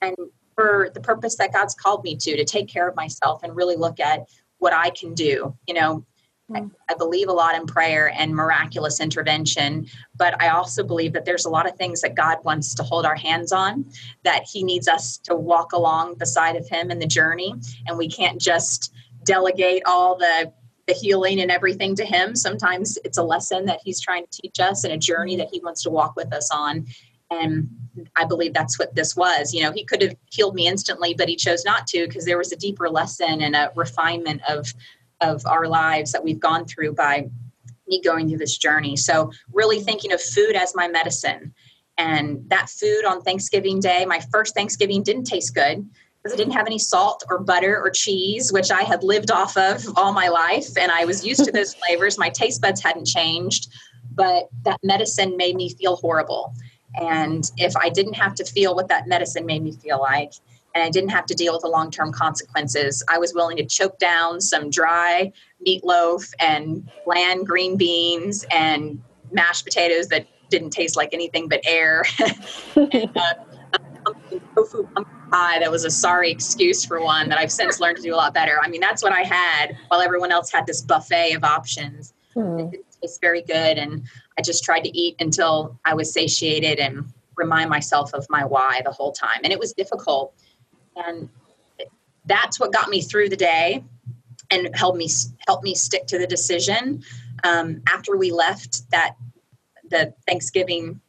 [0.00, 0.14] and
[0.54, 3.76] for the purpose that God's called me to to take care of myself and really
[3.76, 4.28] look at
[4.64, 5.54] what I can do.
[5.68, 6.06] You know,
[6.54, 6.70] I, mm.
[6.90, 11.44] I, believe a lot in prayer and miraculous intervention, but I also believe that there's
[11.44, 13.84] a lot of things that God wants to hold our hands on,
[14.24, 17.54] that He needs us to walk along beside of Him in the journey,
[17.86, 20.50] and we can't just delegate all the
[20.86, 24.60] the healing and everything to him sometimes it's a lesson that he's trying to teach
[24.60, 26.86] us and a journey that he wants to walk with us on
[27.30, 27.70] and
[28.16, 31.28] i believe that's what this was you know he could have healed me instantly but
[31.28, 34.72] he chose not to because there was a deeper lesson and a refinement of
[35.20, 37.28] of our lives that we've gone through by
[37.86, 41.52] me going through this journey so really thinking of food as my medicine
[41.96, 45.88] and that food on thanksgiving day my first thanksgiving didn't taste good
[46.24, 49.58] because I didn't have any salt or butter or cheese, which I had lived off
[49.58, 50.78] of all my life.
[50.78, 52.18] And I was used to those flavors.
[52.18, 53.68] My taste buds hadn't changed,
[54.10, 56.54] but that medicine made me feel horrible.
[57.00, 60.32] And if I didn't have to feel what that medicine made me feel like,
[60.74, 63.64] and I didn't have to deal with the long term consequences, I was willing to
[63.64, 65.32] choke down some dry
[65.66, 72.04] meatloaf and bland green beans and mashed potatoes that didn't taste like anything but air.
[72.76, 73.34] and, uh,
[74.04, 77.96] pumpkin, tofu pumpkin pie that was a sorry excuse for one that I've since learned
[77.96, 78.58] to do a lot better.
[78.62, 82.12] I mean, that's what I had while everyone else had this buffet of options.
[82.36, 82.72] Mm.
[82.74, 83.78] It didn't very good.
[83.78, 84.06] And
[84.38, 87.04] I just tried to eat until I was satiated and
[87.36, 89.40] remind myself of my why the whole time.
[89.42, 90.34] And it was difficult.
[90.96, 91.28] And
[92.26, 93.84] that's what got me through the day
[94.50, 95.08] and helped me
[95.46, 97.02] help me stick to the decision.
[97.42, 99.16] Um, after we left that
[99.90, 101.00] the Thanksgiving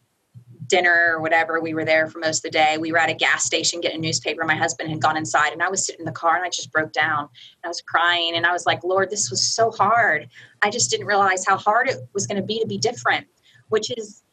[0.68, 1.60] dinner or whatever.
[1.62, 2.78] We were there for most of the day.
[2.78, 4.44] We were at a gas station getting a newspaper.
[4.44, 6.72] My husband had gone inside and I was sitting in the car and I just
[6.72, 7.30] broke down.
[7.64, 10.30] I was crying and I was like, Lord, this was so hard.
[10.66, 13.28] I just didn't realize how hard it was going to be to be different,
[13.70, 14.24] which is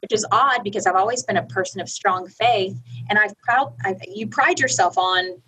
[0.00, 3.74] which is odd because I've always been a person of strong faith and I've proud
[3.84, 5.40] I, you pride yourself on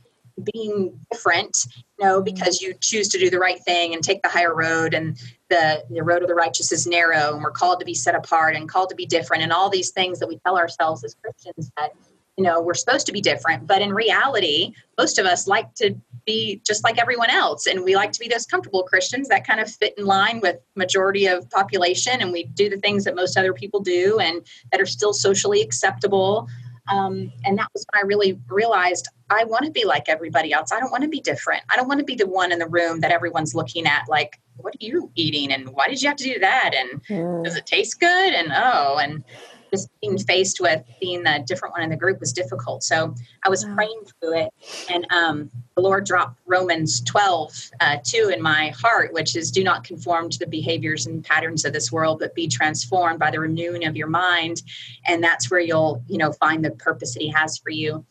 [0.52, 1.56] being different
[1.98, 4.92] you know because you choose to do the right thing and take the higher road
[4.92, 5.16] and
[5.48, 8.54] the, the road of the righteous is narrow and we're called to be set apart
[8.54, 11.70] and called to be different and all these things that we tell ourselves as christians
[11.76, 11.92] that
[12.36, 15.94] you know we're supposed to be different but in reality most of us like to
[16.24, 19.60] be just like everyone else and we like to be those comfortable christians that kind
[19.60, 23.36] of fit in line with majority of population and we do the things that most
[23.36, 26.48] other people do and that are still socially acceptable
[26.88, 30.70] um, and that was when I really realized I want to be like everybody else.
[30.70, 31.62] I don't want to be different.
[31.72, 34.38] I don't want to be the one in the room that everyone's looking at like,
[34.56, 35.50] what are you eating?
[35.50, 36.74] And why did you have to do that?
[36.74, 37.44] And mm.
[37.44, 38.34] does it taste good?
[38.34, 39.24] And oh, and
[39.74, 42.82] just being faced with being the different one in the group was difficult.
[42.82, 43.74] So I was wow.
[43.74, 44.50] praying through it,
[44.88, 49.64] and um, the Lord dropped Romans 12, uh, 2 in my heart, which is do
[49.64, 53.40] not conform to the behaviors and patterns of this world, but be transformed by the
[53.40, 54.62] renewing of your mind.
[55.06, 58.04] And that's where you'll, you know, find the purpose that He has for you.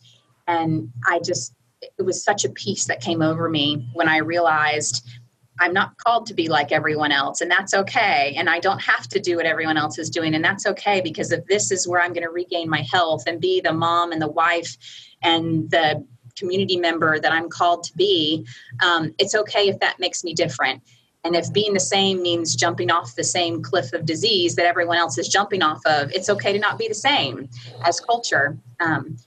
[0.48, 5.08] And I just, it was such a peace that came over me when I realized
[5.60, 8.34] I'm not called to be like everyone else, and that's okay.
[8.38, 11.32] And I don't have to do what everyone else is doing, and that's okay because
[11.32, 14.22] if this is where I'm going to regain my health and be the mom and
[14.22, 14.76] the wife
[15.22, 18.46] and the community member that I'm called to be,
[18.82, 20.82] um, it's okay if that makes me different.
[21.24, 24.98] And if being the same means jumping off the same cliff of disease that everyone
[24.98, 27.50] else is jumping off of, it's okay to not be the same
[27.86, 28.58] as culture.
[28.82, 29.18] Um,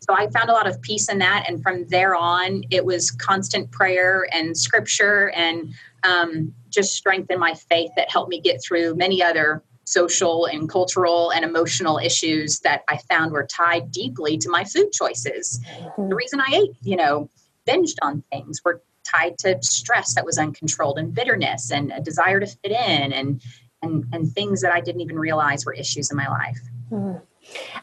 [0.00, 1.44] so I found a lot of peace in that.
[1.48, 5.74] And from there on, it was constant prayer and scripture and
[6.04, 11.30] um, just strengthen my faith that helped me get through many other social and cultural
[11.30, 15.60] and emotional issues that I found were tied deeply to my food choices.
[15.78, 16.08] Mm-hmm.
[16.08, 17.28] The reason I ate, you know,
[17.68, 22.40] binged on things were tied to stress that was uncontrolled and bitterness and a desire
[22.40, 23.42] to fit in and
[23.82, 26.60] and and things that I didn't even realize were issues in my life.
[26.90, 27.18] Mm-hmm.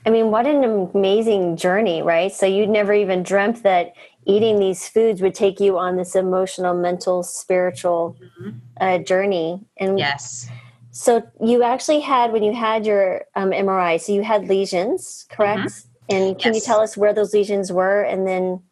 [0.05, 2.31] I mean, what an amazing journey, right?
[2.31, 3.93] So you'd never even dreamt that
[4.25, 8.57] eating these foods would take you on this emotional, mental, spiritual mm-hmm.
[8.79, 9.65] uh, journey.
[9.77, 10.47] And yes.
[10.91, 15.61] So you actually had when you had your um, MRI, so you had lesions, correct?
[15.61, 16.15] Mm-hmm.
[16.15, 16.61] And can yes.
[16.63, 18.63] you tell us where those lesions were, and then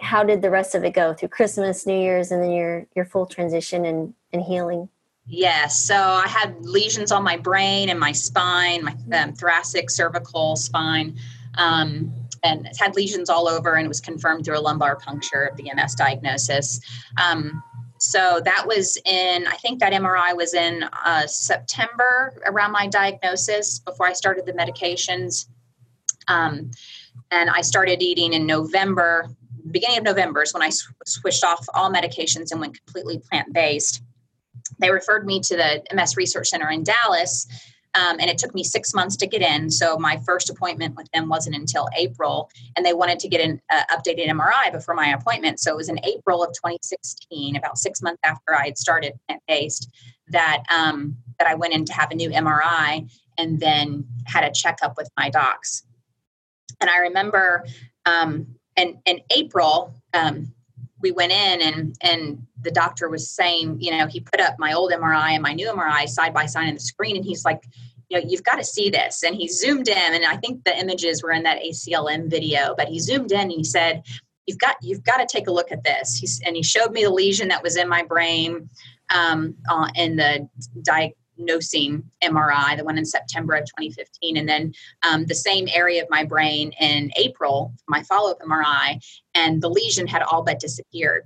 [0.00, 3.04] how did the rest of it go through Christmas, New Year's, and then your your
[3.04, 4.88] full transition and and healing?
[5.32, 5.78] Yes.
[5.78, 11.16] So I had lesions on my brain and my spine, my um, thoracic, cervical, spine,
[11.56, 12.12] um,
[12.42, 15.70] and had lesions all over, and it was confirmed through a lumbar puncture of the
[15.72, 16.80] MS diagnosis.
[17.22, 17.62] Um,
[17.98, 23.78] so that was in, I think that MRI was in uh, September around my diagnosis
[23.78, 25.46] before I started the medications.
[26.26, 26.72] Um,
[27.30, 29.28] and I started eating in November,
[29.70, 33.52] beginning of November is when I sw- switched off all medications and went completely plant
[33.52, 34.02] based
[34.80, 37.46] they referred me to the MS Research Center in Dallas,
[37.94, 39.70] um, and it took me six months to get in.
[39.70, 43.60] So my first appointment with them wasn't until April, and they wanted to get an
[43.70, 45.60] uh, updated MRI before my appointment.
[45.60, 49.42] So it was in April of 2016, about six months after I had started plant
[49.48, 49.90] based,
[50.28, 54.52] that um, that I went in to have a new MRI and then had a
[54.52, 55.84] checkup with my docs.
[56.80, 57.64] And I remember
[58.06, 59.94] um, in in April.
[60.14, 60.52] Um,
[61.00, 64.72] we went in and and the doctor was saying, you know, he put up my
[64.72, 67.64] old MRI and my new MRI side by side on the screen, and he's like,
[68.08, 69.22] you know, you've got to see this.
[69.22, 72.88] And he zoomed in, and I think the images were in that ACLM video, but
[72.88, 74.02] he zoomed in and he said,
[74.46, 76.18] you've got you've got to take a look at this.
[76.18, 78.68] He's, and he showed me the lesion that was in my brain
[79.14, 80.48] um, uh, and the
[80.82, 84.72] di- diagnosing MRI, the one in September of 2015, and then
[85.08, 89.02] um, the same area of my brain in April, my follow up MRI,
[89.34, 91.24] and the lesion had all but disappeared.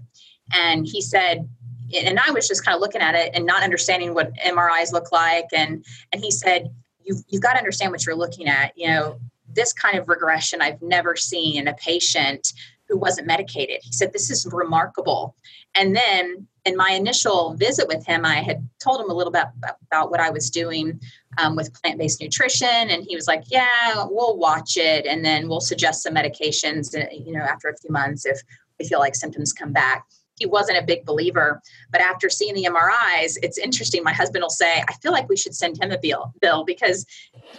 [0.53, 1.48] And he said,
[1.94, 5.12] and I was just kind of looking at it and not understanding what MRIs look
[5.12, 5.46] like.
[5.53, 6.68] And and he said,
[7.03, 8.72] you've, you've got to understand what you're looking at.
[8.77, 9.20] You know,
[9.53, 12.53] this kind of regression I've never seen in a patient
[12.88, 13.81] who wasn't medicated.
[13.83, 15.37] He said, This is remarkable.
[15.74, 19.44] And then in my initial visit with him, I had told him a little bit
[19.87, 21.00] about what I was doing
[21.38, 22.68] um, with plant based nutrition.
[22.68, 27.07] And he was like, Yeah, we'll watch it and then we'll suggest some medications, uh,
[27.12, 28.40] you know, after a few months if
[28.79, 31.61] we feel like symptoms come back he wasn't a big believer.
[31.90, 34.03] But after seeing the MRIs, it's interesting.
[34.03, 37.07] My husband will say, I feel like we should send him a bill, bill because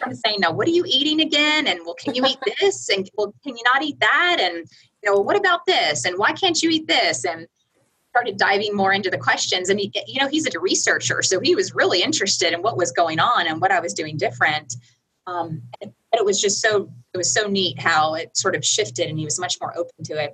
[0.04, 1.68] I'm saying, now, what are you eating again?
[1.68, 2.90] And well, can you eat this?
[2.90, 4.38] And well, can you not eat that?
[4.40, 4.68] And,
[5.04, 6.06] you know, what about this?
[6.06, 7.26] And why can't you eat this?
[7.26, 7.48] And
[8.16, 9.70] started diving more into the questions.
[9.70, 11.22] And, he, you know, he's a researcher.
[11.22, 14.16] So he was really interested in what was going on and what I was doing
[14.16, 14.74] different.
[15.28, 19.10] Um, and it was just so, it was so neat how it sort of shifted
[19.10, 20.34] and he was much more open to it.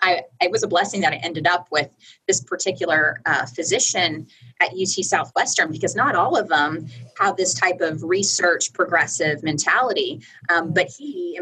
[0.00, 1.94] I, it was a blessing that I ended up with
[2.26, 4.26] this particular uh, physician
[4.60, 6.86] at UT Southwestern because not all of them
[7.20, 10.22] have this type of research progressive mentality.
[10.48, 11.38] Um, but he,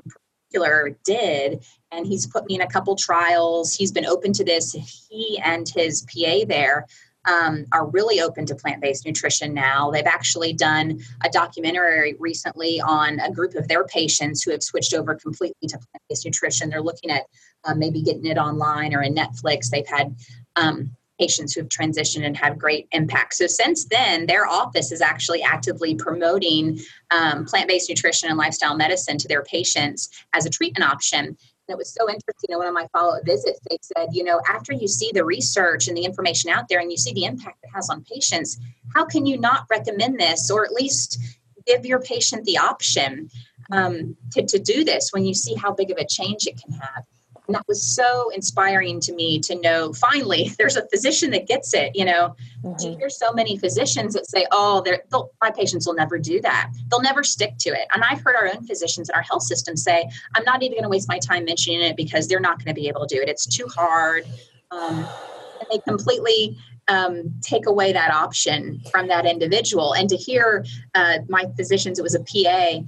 [0.50, 1.64] particular, did.
[1.92, 3.74] And he's put me in a couple trials.
[3.74, 4.72] He's been open to this.
[5.08, 6.86] He and his PA there
[7.26, 9.90] um, are really open to plant based nutrition now.
[9.90, 14.94] They've actually done a documentary recently on a group of their patients who have switched
[14.94, 16.70] over completely to plant based nutrition.
[16.70, 17.24] They're looking at
[17.64, 19.68] uh, maybe getting it online or in Netflix.
[19.68, 20.16] They've had
[20.56, 23.30] um, patients who have transitioned and had great impact.
[23.34, 26.62] So since then, their office is actually actively promoting
[27.16, 30.00] um, plant-based nutrition and lifestyle medicine to their patients
[30.36, 31.22] as a treatment option
[31.70, 32.48] And it was so interesting.
[32.48, 35.24] In one of my follow up visits, they said, you know, after you see the
[35.24, 38.58] research and the information out there and you see the impact it has on patients,
[38.94, 41.18] how can you not recommend this or at least
[41.66, 43.30] give your patient the option
[43.70, 46.72] um, to, to do this when you see how big of a change it can
[46.72, 47.04] have?
[47.50, 51.74] And that was so inspiring to me to know finally there's a physician that gets
[51.74, 51.90] it.
[51.96, 52.86] You know, mm-hmm.
[52.86, 54.84] you hear so many physicians that say, oh,
[55.42, 56.70] my patients will never do that.
[56.88, 57.88] They'll never stick to it.
[57.92, 60.84] And I've heard our own physicians in our health system say, I'm not even going
[60.84, 63.20] to waste my time mentioning it because they're not going to be able to do
[63.20, 63.28] it.
[63.28, 64.26] It's too hard.
[64.70, 64.98] Um,
[65.58, 69.94] and they completely um, take away that option from that individual.
[69.94, 72.86] And to hear uh, my physicians, it was a PA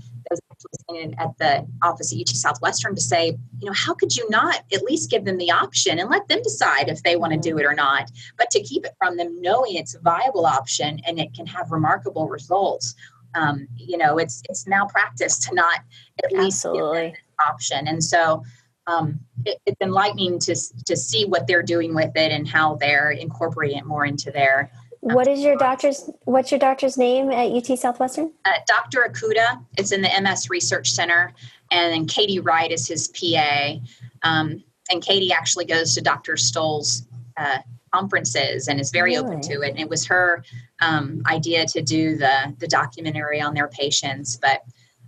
[0.70, 4.29] was actually at the office at UT Southwestern to say, you know, how could you
[4.31, 7.38] not at least give them the option and let them decide if they want to
[7.38, 11.01] do it or not, but to keep it from them knowing it's a viable option
[11.07, 12.94] and it can have remarkable results.
[13.35, 15.81] Um, you know, it's it's malpractice to not
[16.22, 17.14] at least Absolutely.
[17.48, 17.88] option.
[17.88, 18.42] And so
[18.87, 23.11] um, it, it's enlightening to to see what they're doing with it and how they're
[23.11, 24.70] incorporating it more into their
[25.02, 26.08] what is your doctor's?
[26.26, 28.32] What's your doctor's name at UT Southwestern?
[28.44, 29.04] Uh, Dr.
[29.08, 29.60] Okuda.
[29.76, 31.34] It's in the MS Research Center,
[31.72, 33.74] and then Katie Wright is his PA.
[34.22, 36.36] Um, and Katie actually goes to Dr.
[36.36, 37.04] Stoll's
[37.36, 37.58] uh,
[37.92, 39.26] conferences and is very really?
[39.26, 39.70] open to it.
[39.70, 40.44] And it was her
[40.80, 44.62] um, idea to do the the documentary on their patients, but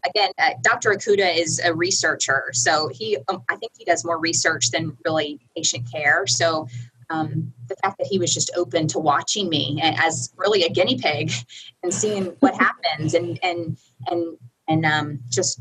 [0.06, 0.90] again, uh, Dr.
[0.90, 5.38] Okuda is a researcher, so he um, I think he does more research than really
[5.56, 6.26] patient care.
[6.26, 6.66] So
[7.14, 10.98] um, the fact that he was just open to watching me as really a guinea
[10.98, 11.32] pig
[11.82, 13.76] and seeing what happens and and
[14.08, 14.36] and
[14.68, 15.60] and um, just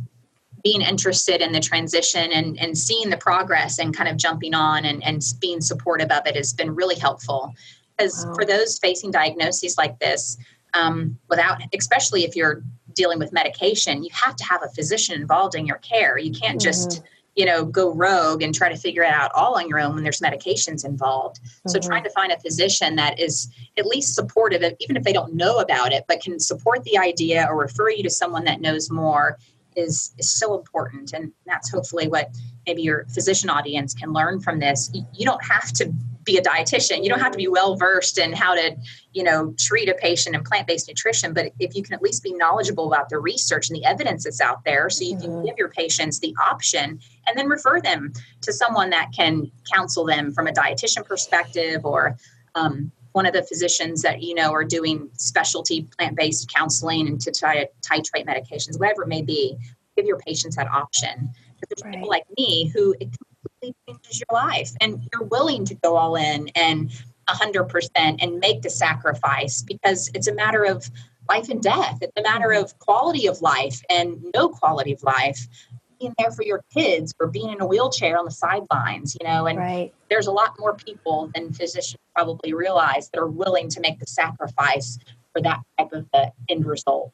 [0.63, 4.85] being interested in the transition and, and seeing the progress and kind of jumping on
[4.85, 7.53] and, and being supportive of it has been really helpful.
[7.97, 8.33] Because wow.
[8.33, 10.37] for those facing diagnoses like this
[10.73, 12.63] um, without especially if you're
[12.93, 16.17] dealing with medication you have to have a physician involved in your care.
[16.17, 19.57] You can't just mm-hmm you know go rogue and try to figure it out all
[19.57, 21.41] on your own when there's medications involved.
[21.41, 21.69] Mm-hmm.
[21.69, 25.13] so trying to find a physician that is at least supportive of, even if they
[25.13, 28.61] don't know about it but can support the idea or refer you to someone that
[28.61, 29.37] knows more
[29.75, 31.13] is is so important.
[31.13, 32.29] And that's hopefully what
[32.65, 34.91] maybe your physician audience can learn from this.
[34.93, 35.93] You don't have to
[36.23, 38.75] be a dietitian you don't have to be well versed in how to
[39.12, 42.33] you know treat a patient in plant-based nutrition but if you can at least be
[42.33, 45.45] knowledgeable about the research and the evidence that's out there so you can mm-hmm.
[45.45, 50.31] give your patients the option and then refer them to someone that can counsel them
[50.31, 52.15] from a dietitian perspective or
[52.55, 57.31] um, one of the physicians that you know are doing specialty plant-based counseling and to
[57.31, 59.55] try titrate medications, whatever it may be,
[59.95, 61.31] give your patients that option.
[61.59, 61.93] But there's right.
[61.93, 62.95] people like me who
[63.43, 66.91] completely changes your life, and you're willing to go all in and
[67.29, 70.89] 100% and make the sacrifice because it's a matter of
[71.29, 71.99] life and death.
[72.01, 75.47] It's a matter of quality of life and no quality of life
[75.99, 79.45] being there for your kids or being in a wheelchair on the sidelines, you know,
[79.45, 79.93] and right.
[80.09, 84.05] there's a lot more people than physicians probably realize that are willing to make the
[84.05, 84.99] sacrifice
[85.31, 87.13] for that type of the end result.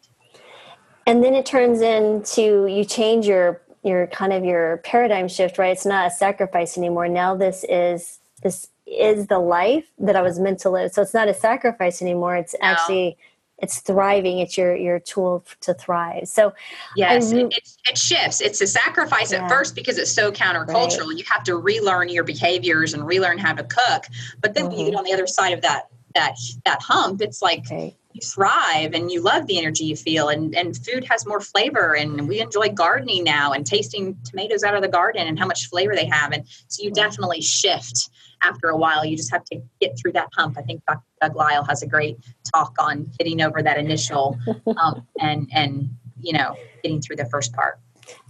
[1.05, 5.71] And then it turns into you change your your kind of your paradigm shift, right?
[5.71, 7.07] It's not a sacrifice anymore.
[7.07, 10.91] Now this is this is the life that I was meant to live.
[10.91, 12.35] So it's not a sacrifice anymore.
[12.35, 12.67] It's no.
[12.67, 13.17] actually
[13.61, 14.39] it's thriving.
[14.39, 16.27] It's your your tool to thrive.
[16.27, 16.53] So
[16.95, 17.53] yes, it,
[17.87, 18.41] it, shifts.
[18.41, 19.43] It's a sacrifice yeah.
[19.43, 21.07] at first because it's so countercultural.
[21.07, 21.17] Right.
[21.17, 24.05] You have to relearn your behaviors and relearn how to cook.
[24.41, 24.71] But then mm-hmm.
[24.71, 24.99] when you get mm-hmm.
[24.99, 27.95] on the other side of that that that hump, it's like okay.
[28.19, 31.95] You thrive and you love the energy you feel, and and food has more flavor.
[31.95, 35.67] And we enjoy gardening now and tasting tomatoes out of the garden and how much
[35.67, 36.31] flavor they have.
[36.31, 38.09] And so you definitely shift
[38.41, 39.05] after a while.
[39.05, 40.57] You just have to get through that hump.
[40.57, 41.01] I think Dr.
[41.21, 42.17] Doug Lisle has a great
[42.53, 45.89] talk on getting over that initial hump and and
[46.21, 47.79] you know getting through the first part.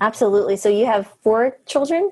[0.01, 0.57] Absolutely.
[0.57, 2.11] So you have four children.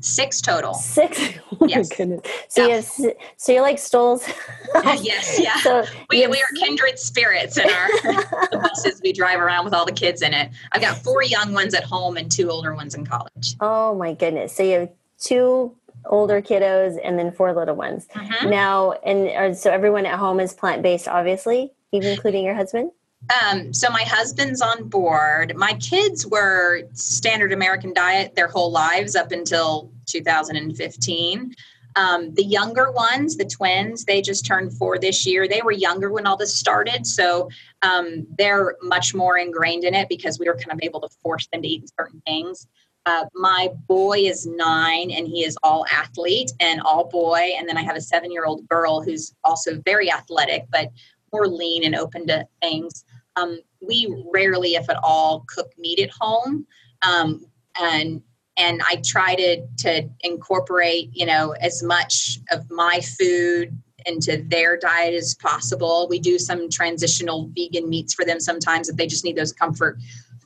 [0.00, 0.74] Six total.
[0.74, 1.20] Six.
[1.60, 1.88] Oh yes.
[1.88, 2.20] my goodness.
[2.48, 2.66] So yeah.
[2.66, 4.26] you have, so you're like Stolls.
[5.00, 5.38] yes.
[5.40, 5.54] Yeah.
[5.58, 7.88] So we, have, we are kindred spirits in our
[8.50, 10.50] the buses we drive around with all the kids in it.
[10.72, 13.54] I've got four young ones at home and two older ones in college.
[13.60, 14.56] Oh my goodness.
[14.56, 15.76] So you have two
[16.06, 18.06] older kiddos and then four little ones.
[18.14, 18.50] Mm-hmm.
[18.50, 22.90] Now, and so everyone at home is plant based, obviously, even including your husband.
[23.30, 25.56] Um, so my husband's on board.
[25.56, 31.54] My kids were standard American diet their whole lives up until 2015.
[31.96, 35.46] Um, the younger ones, the twins, they just turned four this year.
[35.46, 37.48] They were younger when all this started, so
[37.82, 41.46] um, they're much more ingrained in it because we were kind of able to force
[41.52, 42.66] them to eat certain things.
[43.06, 47.52] Uh, my boy is nine and he is all athlete and all boy.
[47.58, 50.90] And then I have a seven year old girl who's also very athletic, but
[51.32, 53.04] more lean and open to things.
[53.36, 56.66] Um, we rarely, if at all, cook meat at home.
[57.02, 57.44] Um,
[57.80, 58.22] and
[58.56, 63.76] and I try to to incorporate, you know, as much of my food
[64.06, 66.06] into their diet as possible.
[66.08, 69.98] We do some transitional vegan meats for them sometimes if they just need those comfort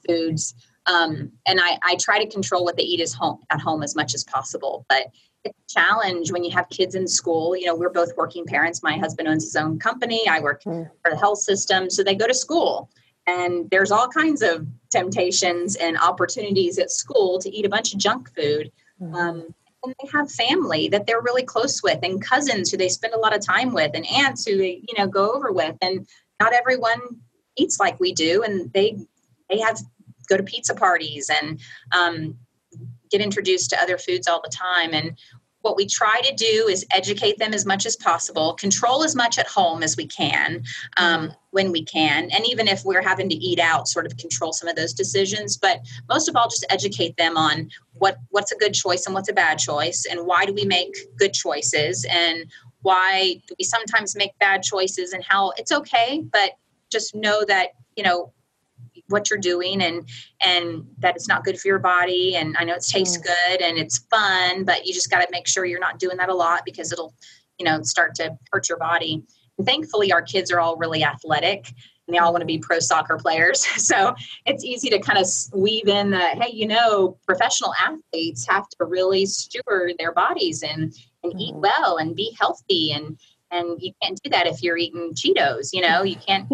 [0.06, 0.54] foods.
[0.86, 3.94] Um, and I, I try to control what they eat as home at home as
[3.94, 4.86] much as possible.
[4.88, 5.08] But
[5.44, 7.56] it's a challenge when you have kids in school.
[7.56, 8.82] You know, we're both working parents.
[8.82, 10.26] My husband owns his own company.
[10.28, 10.90] I work mm.
[11.02, 11.90] for the health system.
[11.90, 12.90] So they go to school.
[13.26, 18.00] And there's all kinds of temptations and opportunities at school to eat a bunch of
[18.00, 18.72] junk food.
[19.00, 19.14] Mm.
[19.14, 23.14] Um, and they have family that they're really close with and cousins who they spend
[23.14, 25.76] a lot of time with and aunts who they, you know, go over with.
[25.82, 26.08] And
[26.40, 27.00] not everyone
[27.56, 28.42] eats like we do.
[28.42, 28.98] And they
[29.48, 29.78] they have
[30.28, 31.60] go to pizza parties and
[31.92, 32.36] um,
[33.10, 34.94] get introduced to other foods all the time.
[34.94, 35.16] And
[35.62, 39.38] what we try to do is educate them as much as possible, control as much
[39.38, 40.62] at home as we can
[40.96, 44.52] um, when we can, and even if we're having to eat out, sort of control
[44.52, 45.56] some of those decisions.
[45.56, 49.28] But most of all, just educate them on what what's a good choice and what's
[49.28, 52.46] a bad choice, and why do we make good choices, and
[52.82, 56.52] why do we sometimes make bad choices, and how it's okay, but
[56.90, 58.32] just know that you know
[59.08, 60.08] what you're doing and
[60.40, 63.24] and that it's not good for your body and i know it tastes mm.
[63.24, 66.28] good and it's fun but you just got to make sure you're not doing that
[66.28, 67.14] a lot because it'll
[67.58, 69.22] you know start to hurt your body
[69.58, 71.72] and thankfully our kids are all really athletic
[72.06, 74.14] and they all want to be pro soccer players so
[74.46, 78.84] it's easy to kind of weave in that hey you know professional athletes have to
[78.84, 81.62] really steward their bodies and and eat mm.
[81.62, 83.18] well and be healthy and
[83.50, 86.02] and you can't do that if you're eating cheetos you know?
[86.02, 86.48] You can't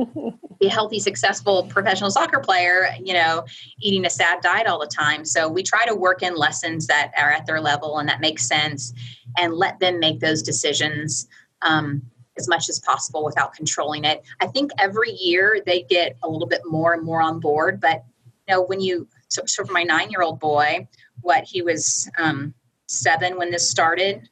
[0.61, 3.45] be a healthy successful professional soccer player you know
[3.80, 5.24] eating a sad diet all the time.
[5.24, 8.38] So we try to work in lessons that are at their level and that make
[8.38, 8.92] sense
[9.38, 11.28] and let them make those decisions
[11.62, 12.03] um,
[12.38, 14.22] as much as possible without controlling it.
[14.40, 18.05] I think every year they get a little bit more and more on board but
[18.47, 20.86] you know when you so, so for my nine year old boy
[21.20, 22.55] what he was um,
[22.86, 24.28] seven when this started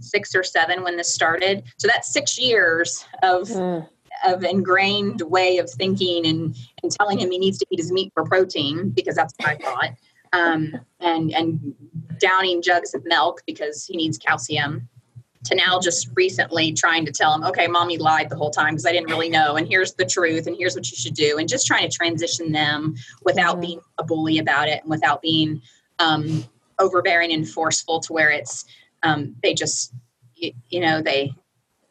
[0.00, 1.64] six or seven when this started.
[1.78, 3.88] So that's six years of mm.
[4.24, 8.12] of ingrained way of thinking and and telling him he needs to eat his meat
[8.14, 9.90] for protein because that's what I thought.
[10.32, 11.74] Um, and and
[12.18, 14.88] downing jugs of milk because he needs calcium.
[15.44, 18.84] To now just recently trying to tell him, okay, mommy lied the whole time because
[18.84, 21.48] I didn't really know, and here's the truth, and here's what you should do, and
[21.48, 23.60] just trying to transition them without mm.
[23.60, 25.62] being a bully about it and without being
[26.00, 26.44] um,
[26.80, 28.64] overbearing and forceful to where it's
[29.06, 29.92] um, they just
[30.34, 31.32] you, you know they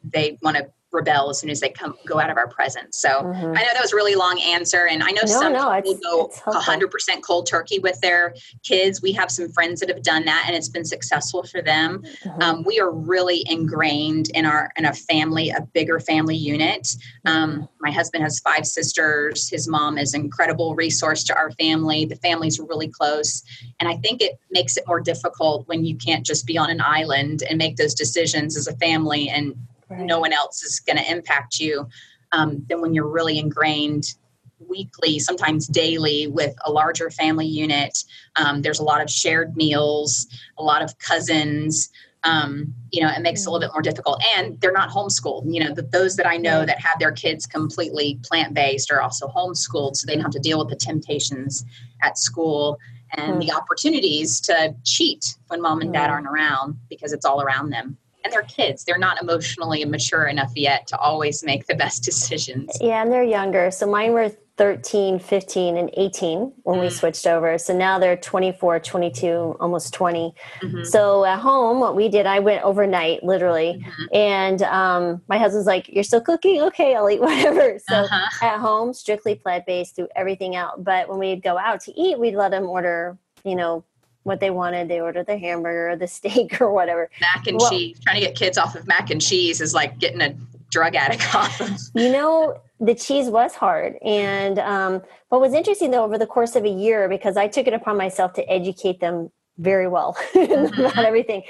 [0.04, 2.98] they want to rebel as soon as they come go out of our presence.
[2.98, 3.46] So mm-hmm.
[3.46, 6.00] I know that was a really long answer, and I know no, some no, people
[6.02, 8.34] go hundred percent cold turkey with their
[8.64, 9.02] kids.
[9.02, 12.04] We have some friends that have done that, and it's been successful for them.
[12.24, 12.42] Mm-hmm.
[12.42, 16.88] Um, we are really ingrained in our in a family, a bigger family unit.
[17.26, 19.50] Um, my husband has five sisters.
[19.50, 22.06] His mom is an incredible resource to our family.
[22.06, 23.44] The family's really close,
[23.80, 26.82] and I think it makes it more difficult when you can't just be on an
[26.82, 29.56] island and make those decisions as a family and
[29.90, 30.02] right.
[30.02, 31.88] no one else is going to impact you.
[32.32, 34.14] um, than when you're really ingrained
[34.60, 38.04] weekly, sometimes daily, with a larger family unit.
[38.36, 40.28] Um, there's a lot of shared meals,
[40.58, 41.90] a lot of cousins.
[42.24, 44.22] Um, you know, it makes it a little bit more difficult.
[44.36, 45.44] And they're not homeschooled.
[45.54, 49.02] You know, the, those that I know that have their kids completely plant based are
[49.02, 51.64] also homeschooled, so they don't have to deal with the temptations
[52.02, 52.80] at school
[53.18, 57.70] and the opportunities to cheat when mom and dad aren't around because it's all around
[57.70, 57.98] them.
[58.26, 58.84] And they're kids.
[58.84, 62.72] They're not emotionally mature enough yet to always make the best decisions.
[62.82, 63.70] Yeah, and they're younger.
[63.70, 66.92] So mine were 13, 15, and 18 when we Mm.
[66.92, 67.60] switched over.
[67.60, 70.34] So now they're 24, 22, almost 20.
[70.64, 70.84] Mhm.
[70.88, 73.86] So at home, what we did, I went overnight, literally.
[73.86, 74.08] Mhm.
[74.18, 76.62] And um, my husband's like, You're still cooking?
[76.64, 77.22] Okay, I'll eat
[77.62, 77.78] whatever.
[77.88, 78.46] So Uh-huh.
[78.48, 80.84] at home, strictly plant based, threw everything out.
[80.84, 83.84] But when we'd go out to eat, we'd let them order, you know,
[84.26, 84.88] what they wanted.
[84.90, 87.10] They ordered the hamburger or the steak or whatever.
[87.22, 88.00] Mac and Well- cheese.
[88.04, 90.36] Trying to get kids off of mac and cheese is like getting a
[90.72, 91.70] drug addict off of.
[91.94, 93.96] You know, the cheese was hard.
[94.04, 97.68] And um, what was interesting though, over the course of a year, because I took
[97.68, 101.44] it upon myself to educate them very well about everything.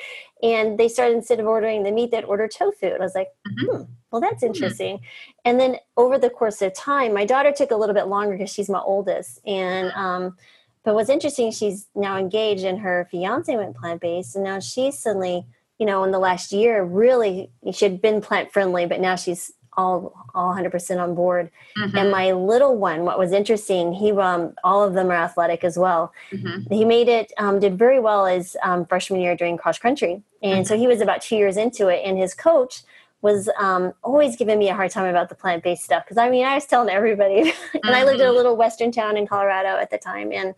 [0.43, 2.85] And they started instead of ordering the meat, they'd order tofu.
[2.87, 3.77] And I was like, Mhm.
[3.77, 4.99] hmm, well, that's interesting.
[5.45, 8.51] And then over the course of time, my daughter took a little bit longer because
[8.51, 9.39] she's my oldest.
[9.47, 10.37] And um,
[10.85, 14.97] but what's interesting, she's now engaged and her fiance went plant based, and now she's
[14.97, 15.45] suddenly,
[15.79, 19.51] you know, in the last year, really she had been plant friendly, but now she's
[19.77, 21.49] all all 100% on board.
[21.77, 21.97] Mhm.
[21.97, 25.77] And my little one, what was interesting, he um all of them are athletic as
[25.77, 26.13] well.
[26.31, 26.71] Mhm.
[26.71, 30.65] He made it um, did very well as um, freshman year during cross country, and
[30.67, 32.83] so he was about two years into it, and his coach
[33.25, 36.29] was um, always giving me a hard time about the plant based stuff because I
[36.29, 37.39] mean I was telling everybody,
[37.73, 40.53] and I lived in a little western town in Colorado at the time, and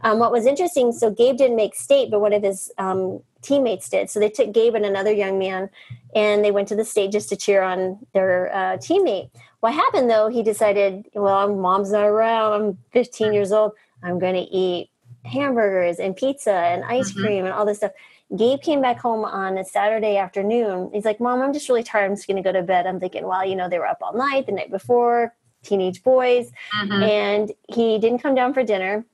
[0.00, 3.88] um, what was interesting, so Gabe didn't make state, but one of his um, teammates
[3.88, 4.10] did.
[4.10, 5.70] So they took Gabe and another young man,
[6.12, 9.30] and they went to the state just to cheer on their uh, teammate.
[9.60, 10.28] What happened though?
[10.28, 12.52] He decided, well, mom's not around.
[12.60, 13.72] I'm 15 years old.
[14.02, 14.90] I'm going to eat
[15.24, 17.20] hamburgers and pizza and ice Mhm.
[17.22, 17.92] cream and all this stuff.
[18.36, 20.90] Gabe came back home on a Saturday afternoon.
[20.92, 22.06] He's like, Mom, I'm just really tired.
[22.10, 22.86] I'm just going to go to bed.
[22.86, 26.52] I'm thinking, well, you know, they were up all night the night before, teenage boys
[26.74, 27.02] Mhm.
[27.02, 29.04] and he didn't come down for dinner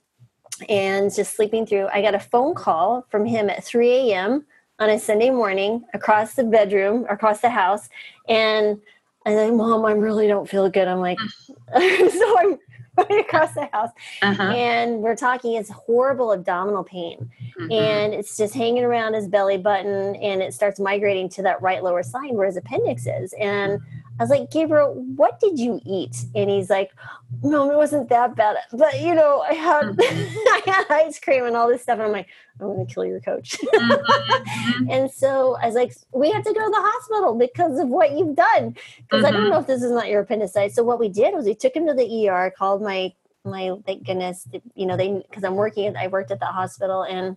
[0.68, 1.88] and just sleeping through.
[1.92, 4.46] I got a phone call from him at 3 a.m.
[4.78, 7.88] on a Sunday morning across the bedroom, across the house.
[8.28, 8.80] And
[9.26, 10.88] I'm like, Mom, I really don't feel good.
[10.88, 11.18] I'm like,
[11.72, 12.58] so I'm
[13.10, 13.90] across the house
[14.22, 14.42] Uh-huh.
[14.42, 17.30] and we're talking, it's horrible abdominal pain.
[17.58, 17.72] Mhm.
[17.72, 21.82] And it's just hanging around his belly button and it starts migrating to that right
[21.82, 23.32] lower side where his appendix is.
[23.34, 23.80] And
[24.18, 26.24] I was like, Gabriel, what did you eat?
[26.34, 26.90] And he's like,
[27.42, 28.56] No, it wasn't that bad.
[28.72, 31.94] But you know, I had I had ice cream and all this stuff.
[31.94, 32.28] And I'm like,
[32.60, 33.56] I'm gonna kill your coach.
[33.74, 34.90] Mhm.
[34.90, 38.12] and so I was like, We have to go to the hospital because of what
[38.12, 38.76] you've done.
[38.98, 39.50] Because I don't Mhm.
[39.50, 40.74] know if this is not your appendicitis.
[40.74, 43.12] So what we did was we took him to the ER, called my
[43.44, 47.36] my thank goodness, you know, they because I'm working I worked at the hospital and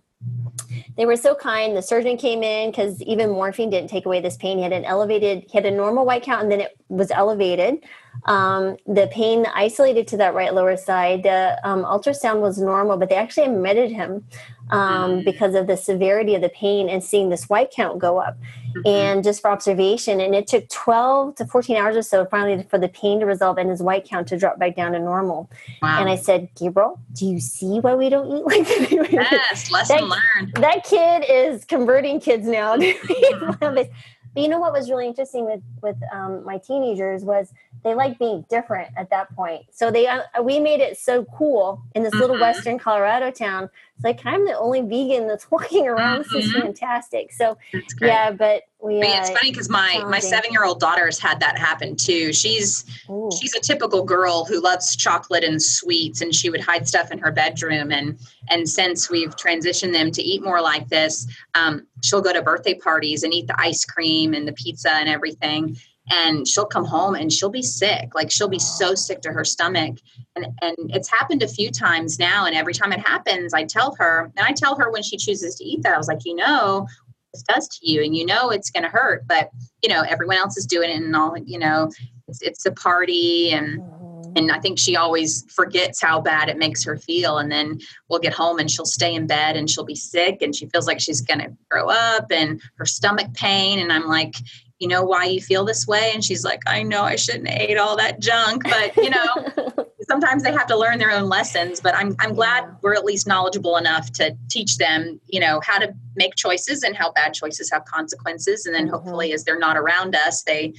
[0.98, 1.76] they were so kind.
[1.76, 4.58] The surgeon came in because even morphine didn't take away this pain.
[4.58, 7.84] He had an elevated, he had a normal white count, and then it was elevated.
[8.24, 11.22] Um, the pain isolated to that right lower side.
[11.22, 14.26] The um, ultrasound was normal, but they actually admitted him
[14.70, 15.24] um, Mm.
[15.24, 18.36] because of the severity of the pain and seeing this white count go up
[18.84, 20.20] and just for observation.
[20.20, 23.58] And it took 12 to 14 hours or so finally for the pain to resolve
[23.58, 25.50] and his white count to drop back down to normal.
[25.82, 26.00] Wow.
[26.00, 29.08] And I said, Gabriel, do you see why we don't eat like that?
[29.12, 30.04] yes, lesson That-
[30.36, 30.54] learned.
[30.56, 32.76] that kid is converting kids now.
[32.76, 32.96] eat
[33.60, 33.88] but
[34.36, 37.52] you know what was really interesting with with um, my teenagers was
[37.84, 39.62] they like being different at that point.
[39.70, 42.40] So they uh, we made it so cool in this little Mhm.
[42.40, 43.70] western Colorado town.
[43.94, 46.18] It's like I'm the only vegan that's walking around.
[46.18, 46.62] This is Mhm.
[46.62, 47.32] fantastic.
[47.32, 47.56] So
[48.00, 49.00] yeah, but we.
[49.00, 52.32] But Uh, it's funny because my my seven year old daughter's had that happen too.
[52.32, 53.30] She's ooh.
[53.38, 57.18] she's a typical girl who loves chocolate and sweets, and she would hide stuff in
[57.18, 57.90] her bedroom.
[57.92, 58.18] and
[58.50, 62.74] And since we've transitioned them to eat more like this, um, she'll go to birthday
[62.74, 65.76] parties and eat the ice cream and the pizza and everything.
[66.10, 68.14] And she'll come home and she'll be sick.
[68.14, 69.98] Like she'll be so sick to her stomach.
[70.36, 72.46] And and it's happened a few times now.
[72.46, 75.54] And every time it happens, I tell her, and I tell her when she chooses
[75.56, 76.86] to eat that, I was like, you know,
[77.34, 79.50] this does to you, and you know it's going to hurt, but
[79.82, 81.90] you know everyone else is doing it, and all you know,
[82.26, 84.38] it's it's a party, and Mhm.
[84.38, 88.18] and I think she always forgets how bad it makes her feel, and then we'll
[88.18, 91.00] get home and she'll stay in bed and she'll be sick, and she feels like
[91.00, 94.34] she's going to grow up, and her stomach pain, and I'm like.
[94.78, 96.12] You know why you feel this way?
[96.14, 99.84] And she's like, I know I shouldn't have ate all that junk, but you know,
[100.08, 102.70] sometimes they have to learn their own lessons but i'm i'm glad Yeah.
[102.80, 106.96] we're at least knowledgeable enough to teach them you know how to make choices and
[106.96, 108.92] how bad choices have consequences and then Mhm.
[108.92, 110.72] hopefully as they're not around us they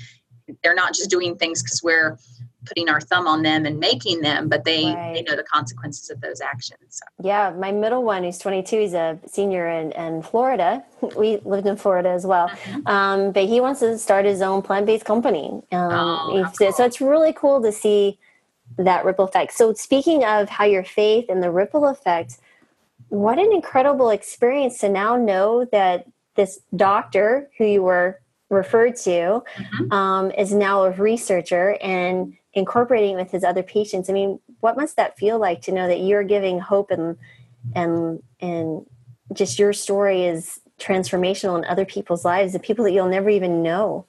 [0.64, 2.18] they're not just doing things because we're
[2.66, 5.14] putting our thumb on them and making them, but they Right.
[5.14, 6.80] they know the consequences of those actions.
[6.90, 10.84] So, Yeah, my middle one, who's 22, he's a senior in, in Florida.
[11.18, 12.52] We lived in Florida as well.
[12.86, 15.48] Um, but he wants to start his own plant based company.
[15.72, 18.20] Um, Oh, how So it's really cool to see
[18.78, 19.54] that ripple effect.
[19.54, 22.38] So, speaking of how your faith and the ripple effect,
[23.10, 26.06] what an incredible experience to now know that
[26.36, 29.92] this doctor who you were referred to Mhm.
[29.94, 34.10] um, is now a researcher and incorporating with his other patients.
[34.10, 37.18] I mean, what must that feel like to know that you're giving hope and
[37.76, 38.86] and and
[39.34, 43.62] just your story is transformational in other people's lives, the people that you'll never even
[43.62, 44.06] know.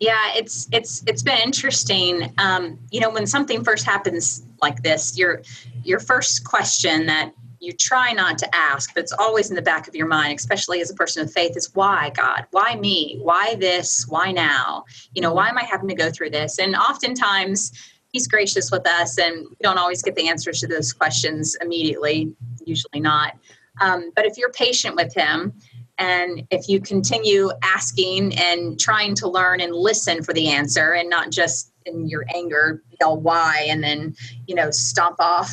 [0.00, 2.32] Yeah, it's it's it's been interesting.
[2.38, 5.42] Um, you know, when something first happens like this, your
[5.84, 9.88] your first question that you try not to ask, but it's always in the back
[9.88, 12.46] of your mind, especially as a person of faith, is why God?
[12.50, 13.18] Why me?
[13.22, 14.06] Why this?
[14.08, 14.84] Why now?
[15.14, 16.58] You know, why am I having to go through this?
[16.58, 17.72] And oftentimes
[18.12, 22.32] he's gracious with us and we don't always get the answers to those questions immediately,
[22.64, 23.34] usually not.
[23.80, 25.52] Um, but if you're patient with him
[25.98, 31.10] and if you continue asking and trying to learn and listen for the answer and
[31.10, 34.14] not just in your anger yell why and then
[34.46, 35.50] you know stomp off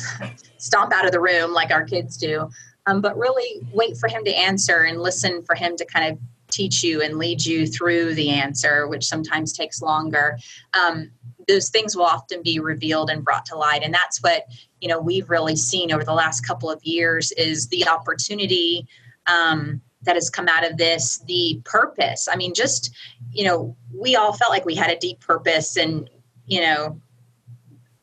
[0.58, 2.48] stomp out of the room like our kids do.
[2.86, 6.18] Um, but really wait for him to answer and listen for him to kind of
[6.50, 10.38] teach you and lead you through the answer which sometimes takes longer.
[10.80, 11.10] Um,
[11.48, 13.82] those things will often be revealed and brought to light.
[13.82, 14.44] And that's what
[14.80, 18.86] you know we've really seen over the last couple of years is the opportunity
[19.26, 22.28] um, that has come out of this the purpose.
[22.30, 22.94] I mean just
[23.32, 26.08] you know we all felt like we had a deep purpose and
[26.46, 27.00] you know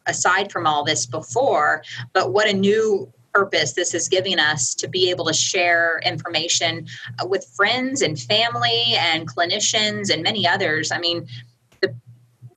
[0.08, 4.88] aside from all this before but what a new purpose this is giving us to
[4.88, 6.88] be able to share information
[7.20, 10.92] uh, with friends and family and clinicians and many others.
[10.92, 11.28] I mean
[11.82, 11.94] the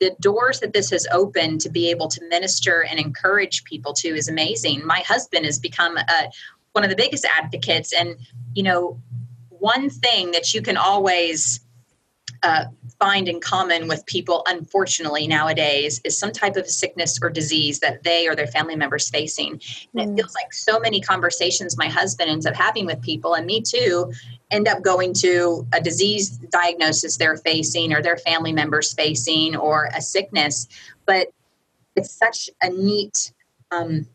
[0.01, 4.09] the doors that this has opened to be able to minister and encourage people to
[4.09, 4.87] is amazing.
[4.87, 6.30] My husband has become a,
[6.72, 7.95] one of the biggest advocates.
[7.95, 8.16] And
[8.55, 9.01] you know
[9.49, 11.61] one thing that you can always
[12.43, 12.64] uh,
[12.99, 18.03] find in common with people, unfortunately, nowadays, is some type of sickness or disease that
[18.03, 19.61] they or their family members facing.
[19.93, 20.16] And it Mm.
[20.16, 24.12] feels like so many conversations my husband ends up having with people, and me too,
[24.51, 29.91] end up going to a disease diagnosis they're facing or their family members facing or
[29.95, 30.68] a sickness.
[31.05, 31.28] But
[31.97, 33.32] it's such a neat
[33.70, 34.07] um,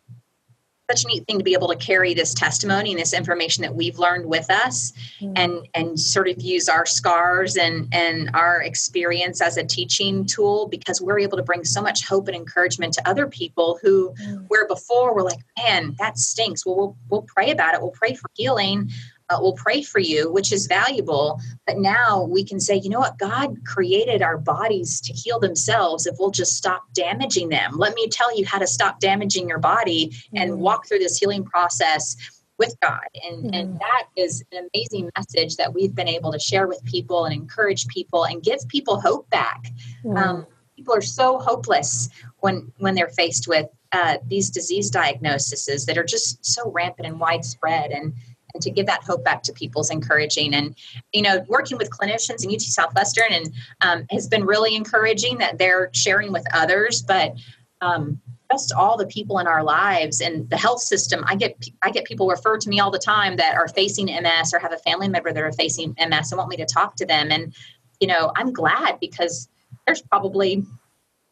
[0.91, 3.73] such a neat thing to be able to carry this testimony and this information that
[3.73, 5.33] we've learned with us Mm.
[5.35, 10.67] and and sort of use our scars and and our experience as a teaching tool
[10.67, 14.45] because we're able to bring so much hope and encouragement to other people who Mm.
[14.49, 18.13] where before we're like man that stinks well we'll, we'll pray about it we'll pray
[18.15, 18.89] for healing
[19.31, 22.99] uh, we'll pray for you which is valuable but now we can say you know
[22.99, 27.95] what god created our bodies to heal themselves if we'll just stop damaging them let
[27.95, 30.57] me tell you how to stop damaging your body and Mm.
[30.57, 32.15] walk through this healing process
[32.57, 33.07] with God.
[33.27, 33.55] And, Mhm.
[33.59, 37.33] and that is an amazing message that we've been able to share with people and
[37.33, 39.71] encourage people and give people hope back.
[40.05, 40.17] Mm.
[40.17, 42.09] Um, people are so hopeless
[42.39, 47.19] when when they're faced with uh, these disease diagnoses that are just so rampant and
[47.19, 48.13] widespread and
[48.53, 50.53] and to give that hope back to people is encouraging.
[50.53, 50.75] And
[51.13, 55.57] you know working with clinicians in ut southwestern and um, has been really encouraging that
[55.57, 57.01] they're sharing with others.
[57.01, 57.35] But
[57.81, 58.21] um,
[58.51, 62.03] just all the people in our lives and the health system i get i get
[62.03, 65.07] people referred to me all the time that are facing ms or have a family
[65.07, 67.31] member that are facing ms and want me to talk to them.
[67.31, 67.53] And
[67.99, 69.47] you know i'm glad because
[69.85, 70.63] there's probably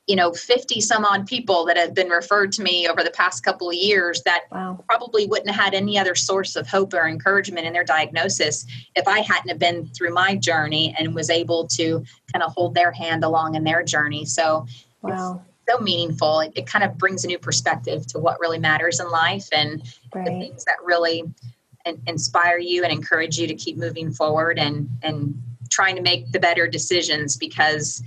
[0.09, 3.43] you know 50 some odd people that have been referred to me over the past
[3.43, 4.83] couple of years that wow.
[4.89, 9.07] probably wouldn't have had any other source of hope or encouragement in their diagnosis if
[9.07, 12.03] I hadn't have been through my journey and was able to
[12.33, 14.25] kind of hold their hand along in their journey.
[14.25, 14.65] So
[15.01, 15.41] Wow.
[15.69, 16.41] so meaningful.
[16.41, 19.81] It, it kind of brings a new perspective to what really matters in life and
[20.13, 21.23] the things that really
[21.85, 26.31] in, inspire you and encourage you to keep moving forward and and trying to make
[26.31, 28.01] the better decisions because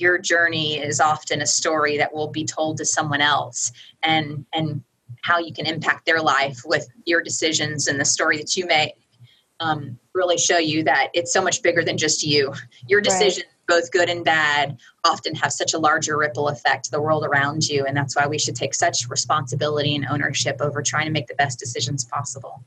[0.00, 3.72] your journey is often a story that will be told to someone else
[4.02, 4.82] and and
[5.22, 8.94] how you can impact their life with your decisions and the story that you make
[9.60, 12.52] um, really show you that it's so much bigger than just you
[12.88, 13.04] your Right.
[13.04, 17.24] decisions both good and bad often have such a larger ripple effect to the world
[17.24, 21.12] around you and that's why we should take such responsibility and ownership over trying to
[21.12, 22.64] make the best decisions possible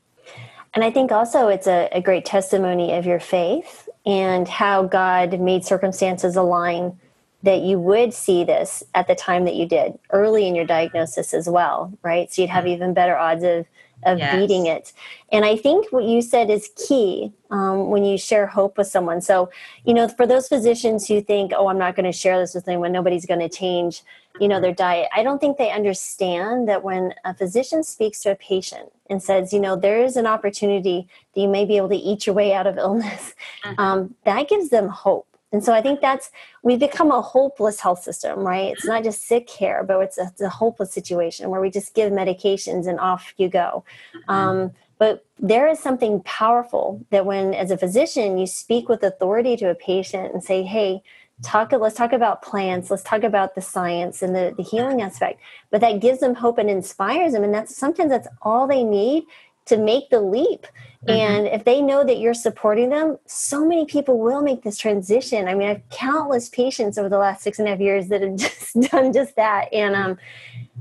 [0.74, 5.40] And I think also it's a, a great testimony of your faith and how God
[5.40, 7.00] made circumstances align
[7.46, 11.34] that you would see this at the time that you did, early in your diagnosis
[11.34, 12.32] as well, right?
[12.32, 13.66] So you'd have even better odds of
[14.04, 14.36] of Yes.
[14.36, 14.94] beating it.
[15.32, 19.20] And I think what you said is key um, when you share hope with someone.
[19.20, 19.50] So,
[19.84, 22.68] you know, for those physicians who think, oh, I'm not going to share this with
[22.68, 24.04] anyone, nobody's going to change,
[24.40, 25.08] you know, their diet.
[25.16, 29.52] I don't think they understand that when a physician speaks to a patient and says,
[29.52, 32.54] you know, there is an opportunity that you may be able to eat your way
[32.54, 33.34] out of illness,
[33.66, 33.80] Mhm.
[33.80, 35.26] um, that gives them hope.
[35.56, 36.32] And so I think that's,
[36.64, 38.74] we've become a hopeless health system, right?
[38.74, 41.94] It's not just sick care, but it's a, it's a hopeless situation where we just
[41.94, 43.86] give medications and off you go.
[44.28, 49.56] Um, but there is something powerful that when, as a physician, you speak with authority
[49.56, 51.02] to a patient and say, hey,
[51.44, 55.38] talk let's talk about plants let's talk about the science and the, the healing aspect
[55.70, 59.26] but that gives them hope and inspires them and that's sometimes that's all they need
[59.66, 60.68] to make the leap.
[61.08, 61.18] Mhm.
[61.20, 65.48] and if they know that you're supporting them so many people will make this transition.
[65.48, 68.36] I mean i've countless patients over the last six and a half years that have
[68.46, 69.72] just done just that.
[69.74, 70.18] And um,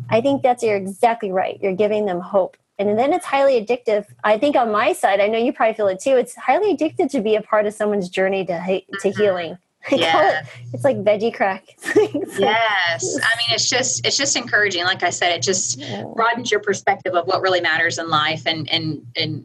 [0.08, 1.58] i think that's you're exactly right.
[1.62, 2.56] You're giving them hope.
[2.78, 4.04] And then it's highly addictive.
[4.24, 7.10] I think on my side i know you probably feel it too it's highly addictive
[7.10, 8.56] to be a part of someone's journey to
[9.02, 9.16] to Mhm.
[9.18, 9.58] healing
[9.92, 10.40] I Yeah.
[10.40, 13.16] it, it's like veggie crack It's like- it's like- Yes.
[13.22, 14.84] I mean, it's just it's just encouraging.
[14.84, 16.04] Like I said, it just Yeah.
[16.14, 19.44] broadens your perspective of what really matters in life and and and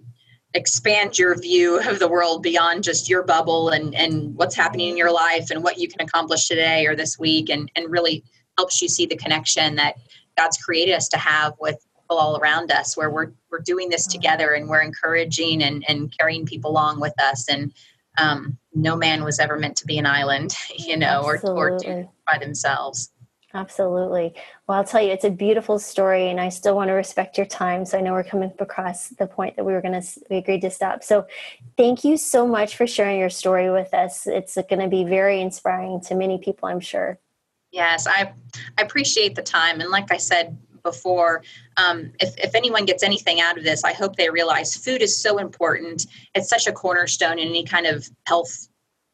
[0.55, 4.97] expand your view of the world beyond just your bubble and and what's happening in
[4.97, 8.23] your life and what you can accomplish today or this week and and really
[8.57, 9.95] helps you see the connection that
[10.37, 14.07] God's created us to have with people all around us where we're we're doing this
[14.07, 14.11] mm.
[14.11, 17.71] together and we're encouraging and and carrying people along with us and
[18.17, 22.09] um, no man was ever meant to be an island, you know, or, or do
[22.25, 23.11] by themselves.
[23.51, 24.35] Absolutely.
[24.67, 27.47] Well, I'll tell you, it's a beautiful story, and I still want to respect your
[27.47, 27.83] time.
[27.83, 30.61] So I know we're coming across the point that we were going to, we agreed
[30.61, 31.03] to stop.
[31.03, 31.25] So
[31.75, 34.27] thank you so much for sharing your story with us.
[34.27, 37.17] It's going to be very inspiring to many people, I'm sure.
[37.71, 38.33] Yes, I,
[38.77, 39.81] I appreciate the time.
[39.81, 41.43] And like I said before,
[41.77, 45.15] um, if, if anyone gets anything out of this, I hope they realize food is
[45.15, 46.05] so important.
[46.35, 48.67] It's such a cornerstone in any kind of health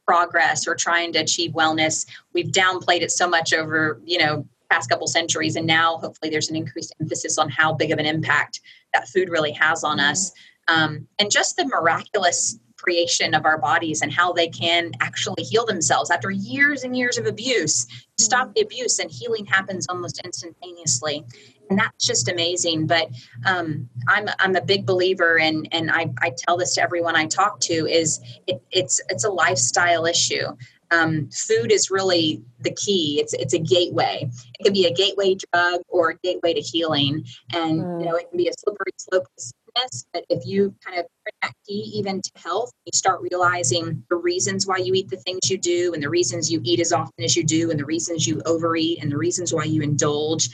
[0.05, 2.05] progress or trying to achieve wellness.
[2.33, 5.55] We've downplayed it so much over, you know, past couple centuries.
[5.55, 8.61] And now hopefully there's an increased emphasis on how big of an impact
[8.93, 10.31] that food really has on us.
[10.67, 15.65] Um, and just the miraculous creation of our bodies and how they can actually heal
[15.65, 17.87] themselves after years and years of abuse
[18.17, 21.25] stop the abuse and healing happens almost instantaneously
[21.69, 23.07] and that's just amazing but
[23.45, 27.25] um, I'm, I'm a big believer and and I, I tell this to everyone i
[27.25, 30.55] talk to is it, it's it's a lifestyle issue.
[30.91, 33.19] Um, food is really the key.
[33.19, 34.29] It's it's a gateway.
[34.59, 37.25] It can be a gateway drug or a gateway to healing.
[37.53, 37.99] And Mm.
[37.99, 41.05] you know it can be a slippery slope to sickness but if you kind of
[41.23, 45.17] bring that key even to health you start realizing the reasons why you eat the
[45.17, 47.85] things you do and the reasons you eat as often as you do and the
[47.85, 50.49] reasons you overeat and the reasons why you indulge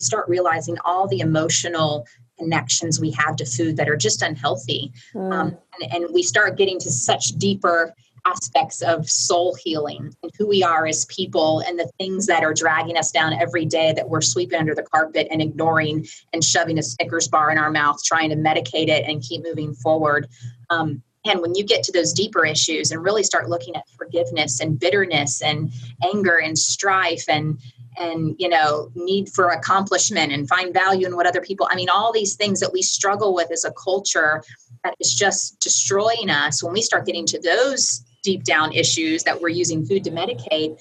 [0.00, 2.06] you start realizing all the emotional
[2.38, 5.32] connections we have to food that are just unhealthy Mm.
[5.32, 7.94] um, and, and we start getting to such deeper
[8.26, 12.52] aspects of soul healing and who we are as people and the things that are
[12.52, 16.78] dragging us down every day that we're sweeping under the carpet and ignoring and shoving
[16.78, 20.26] a Snickers bar in our mouth, trying to medicate it and keep moving forward.
[20.70, 24.60] Um, and when you get to those deeper issues and really start looking at forgiveness
[24.60, 25.70] and bitterness and
[26.04, 27.58] anger and strife and
[27.98, 31.88] and you know need for accomplishment and find value in what other people i mean
[31.88, 34.42] all these things that we struggle with as a culture
[34.84, 39.40] that is just destroying us when we start getting to those deep down issues that
[39.40, 40.78] we're using food to medicate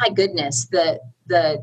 [0.00, 1.62] my goodness the the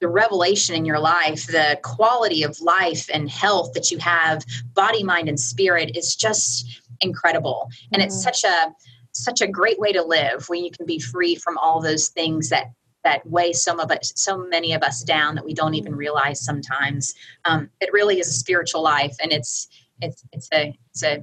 [0.00, 5.02] the revelation in your life the quality of life and health that you have body
[5.02, 8.22] mind and spirit is just incredible and it's Mhm.
[8.22, 8.74] such a
[9.12, 12.50] such a great way to live when you can be free from all those things
[12.50, 12.66] that
[13.08, 16.38] that weigh some of us so many of us down that we don't even realize
[16.44, 17.14] sometimes
[17.48, 19.68] um, it really is a spiritual life and it's
[20.00, 21.22] it's it's a it's a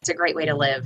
[0.00, 0.84] it's a great way to live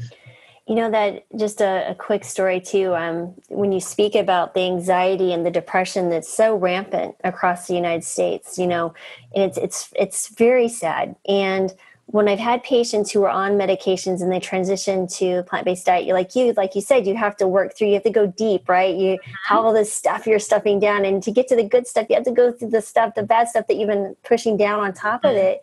[0.69, 2.95] You know that just a, a quick story too.
[2.95, 7.75] Um, when you speak about the anxiety and the depression that's so rampant across the
[7.75, 8.95] United States, you know,
[9.35, 11.17] and it's it's it's very sad.
[11.27, 11.75] And
[12.13, 15.87] when I've had patients who are on medications and they transition to a plant based
[15.87, 17.89] diet, you like you like you said, you have to work through.
[17.89, 18.95] You have to go deep, right?
[18.95, 22.07] You have all this stuff you're stuffing down, and to get to the good stuff,
[22.11, 24.79] you have to go through the stuff, the bad stuff that you've been pushing down
[24.79, 25.63] on top of it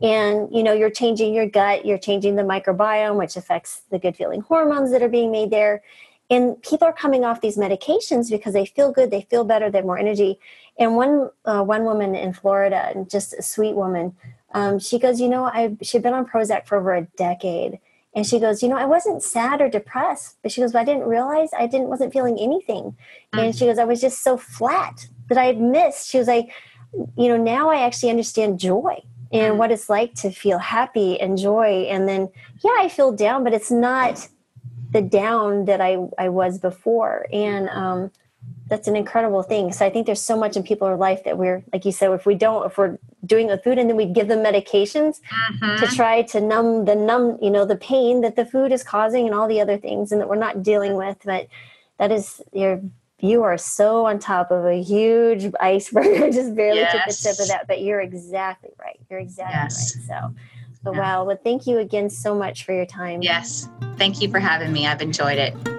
[0.00, 4.16] and you know you're changing your gut you're changing the microbiome which affects the good
[4.16, 5.82] feeling hormones that are being made there
[6.30, 9.78] and people are coming off these medications because they feel good they feel better they
[9.78, 10.38] have more energy
[10.78, 14.14] and one uh, one woman in florida just a sweet woman
[14.54, 17.78] um, she goes you know i she'd been on prozac for over a decade.
[18.14, 20.84] And she goes you know i wasn't sad or depressed but she goes but i
[20.84, 22.96] didn't realize i didn't wasn't feeling anything.
[23.32, 26.08] And she goes i was just so flat that i had missed.
[26.08, 26.50] She was like
[27.16, 29.56] you know now i actually understand joy and Mm.
[29.58, 31.86] what it's like to feel happy and joy.
[31.90, 32.30] And then
[32.64, 34.26] yeah i feel down but it's not
[34.90, 37.26] the down that i i was before.
[37.30, 38.10] And um
[38.68, 39.70] that's an incredible thing.
[39.72, 42.24] So i think there's so much in people's life that we're like you said if
[42.26, 45.94] we don't if we're doing with food and then we'd give them medications to mm-hmm.
[45.96, 49.34] try to numb the numb you know the pain that the food is causing and
[49.34, 51.48] all the other things and that we're not dealing with but
[51.98, 52.80] that is you're
[53.20, 57.40] you are so on top of a huge iceberg I just barely took the tip
[57.40, 59.96] of that but you're exactly right you're exactly Yes.
[59.96, 60.34] right so
[60.84, 61.00] so Yeah.
[61.00, 63.68] wow well thank you again so much for your time Yes.
[63.98, 64.86] Thank you for having me.
[64.86, 65.77] I've enjoyed it.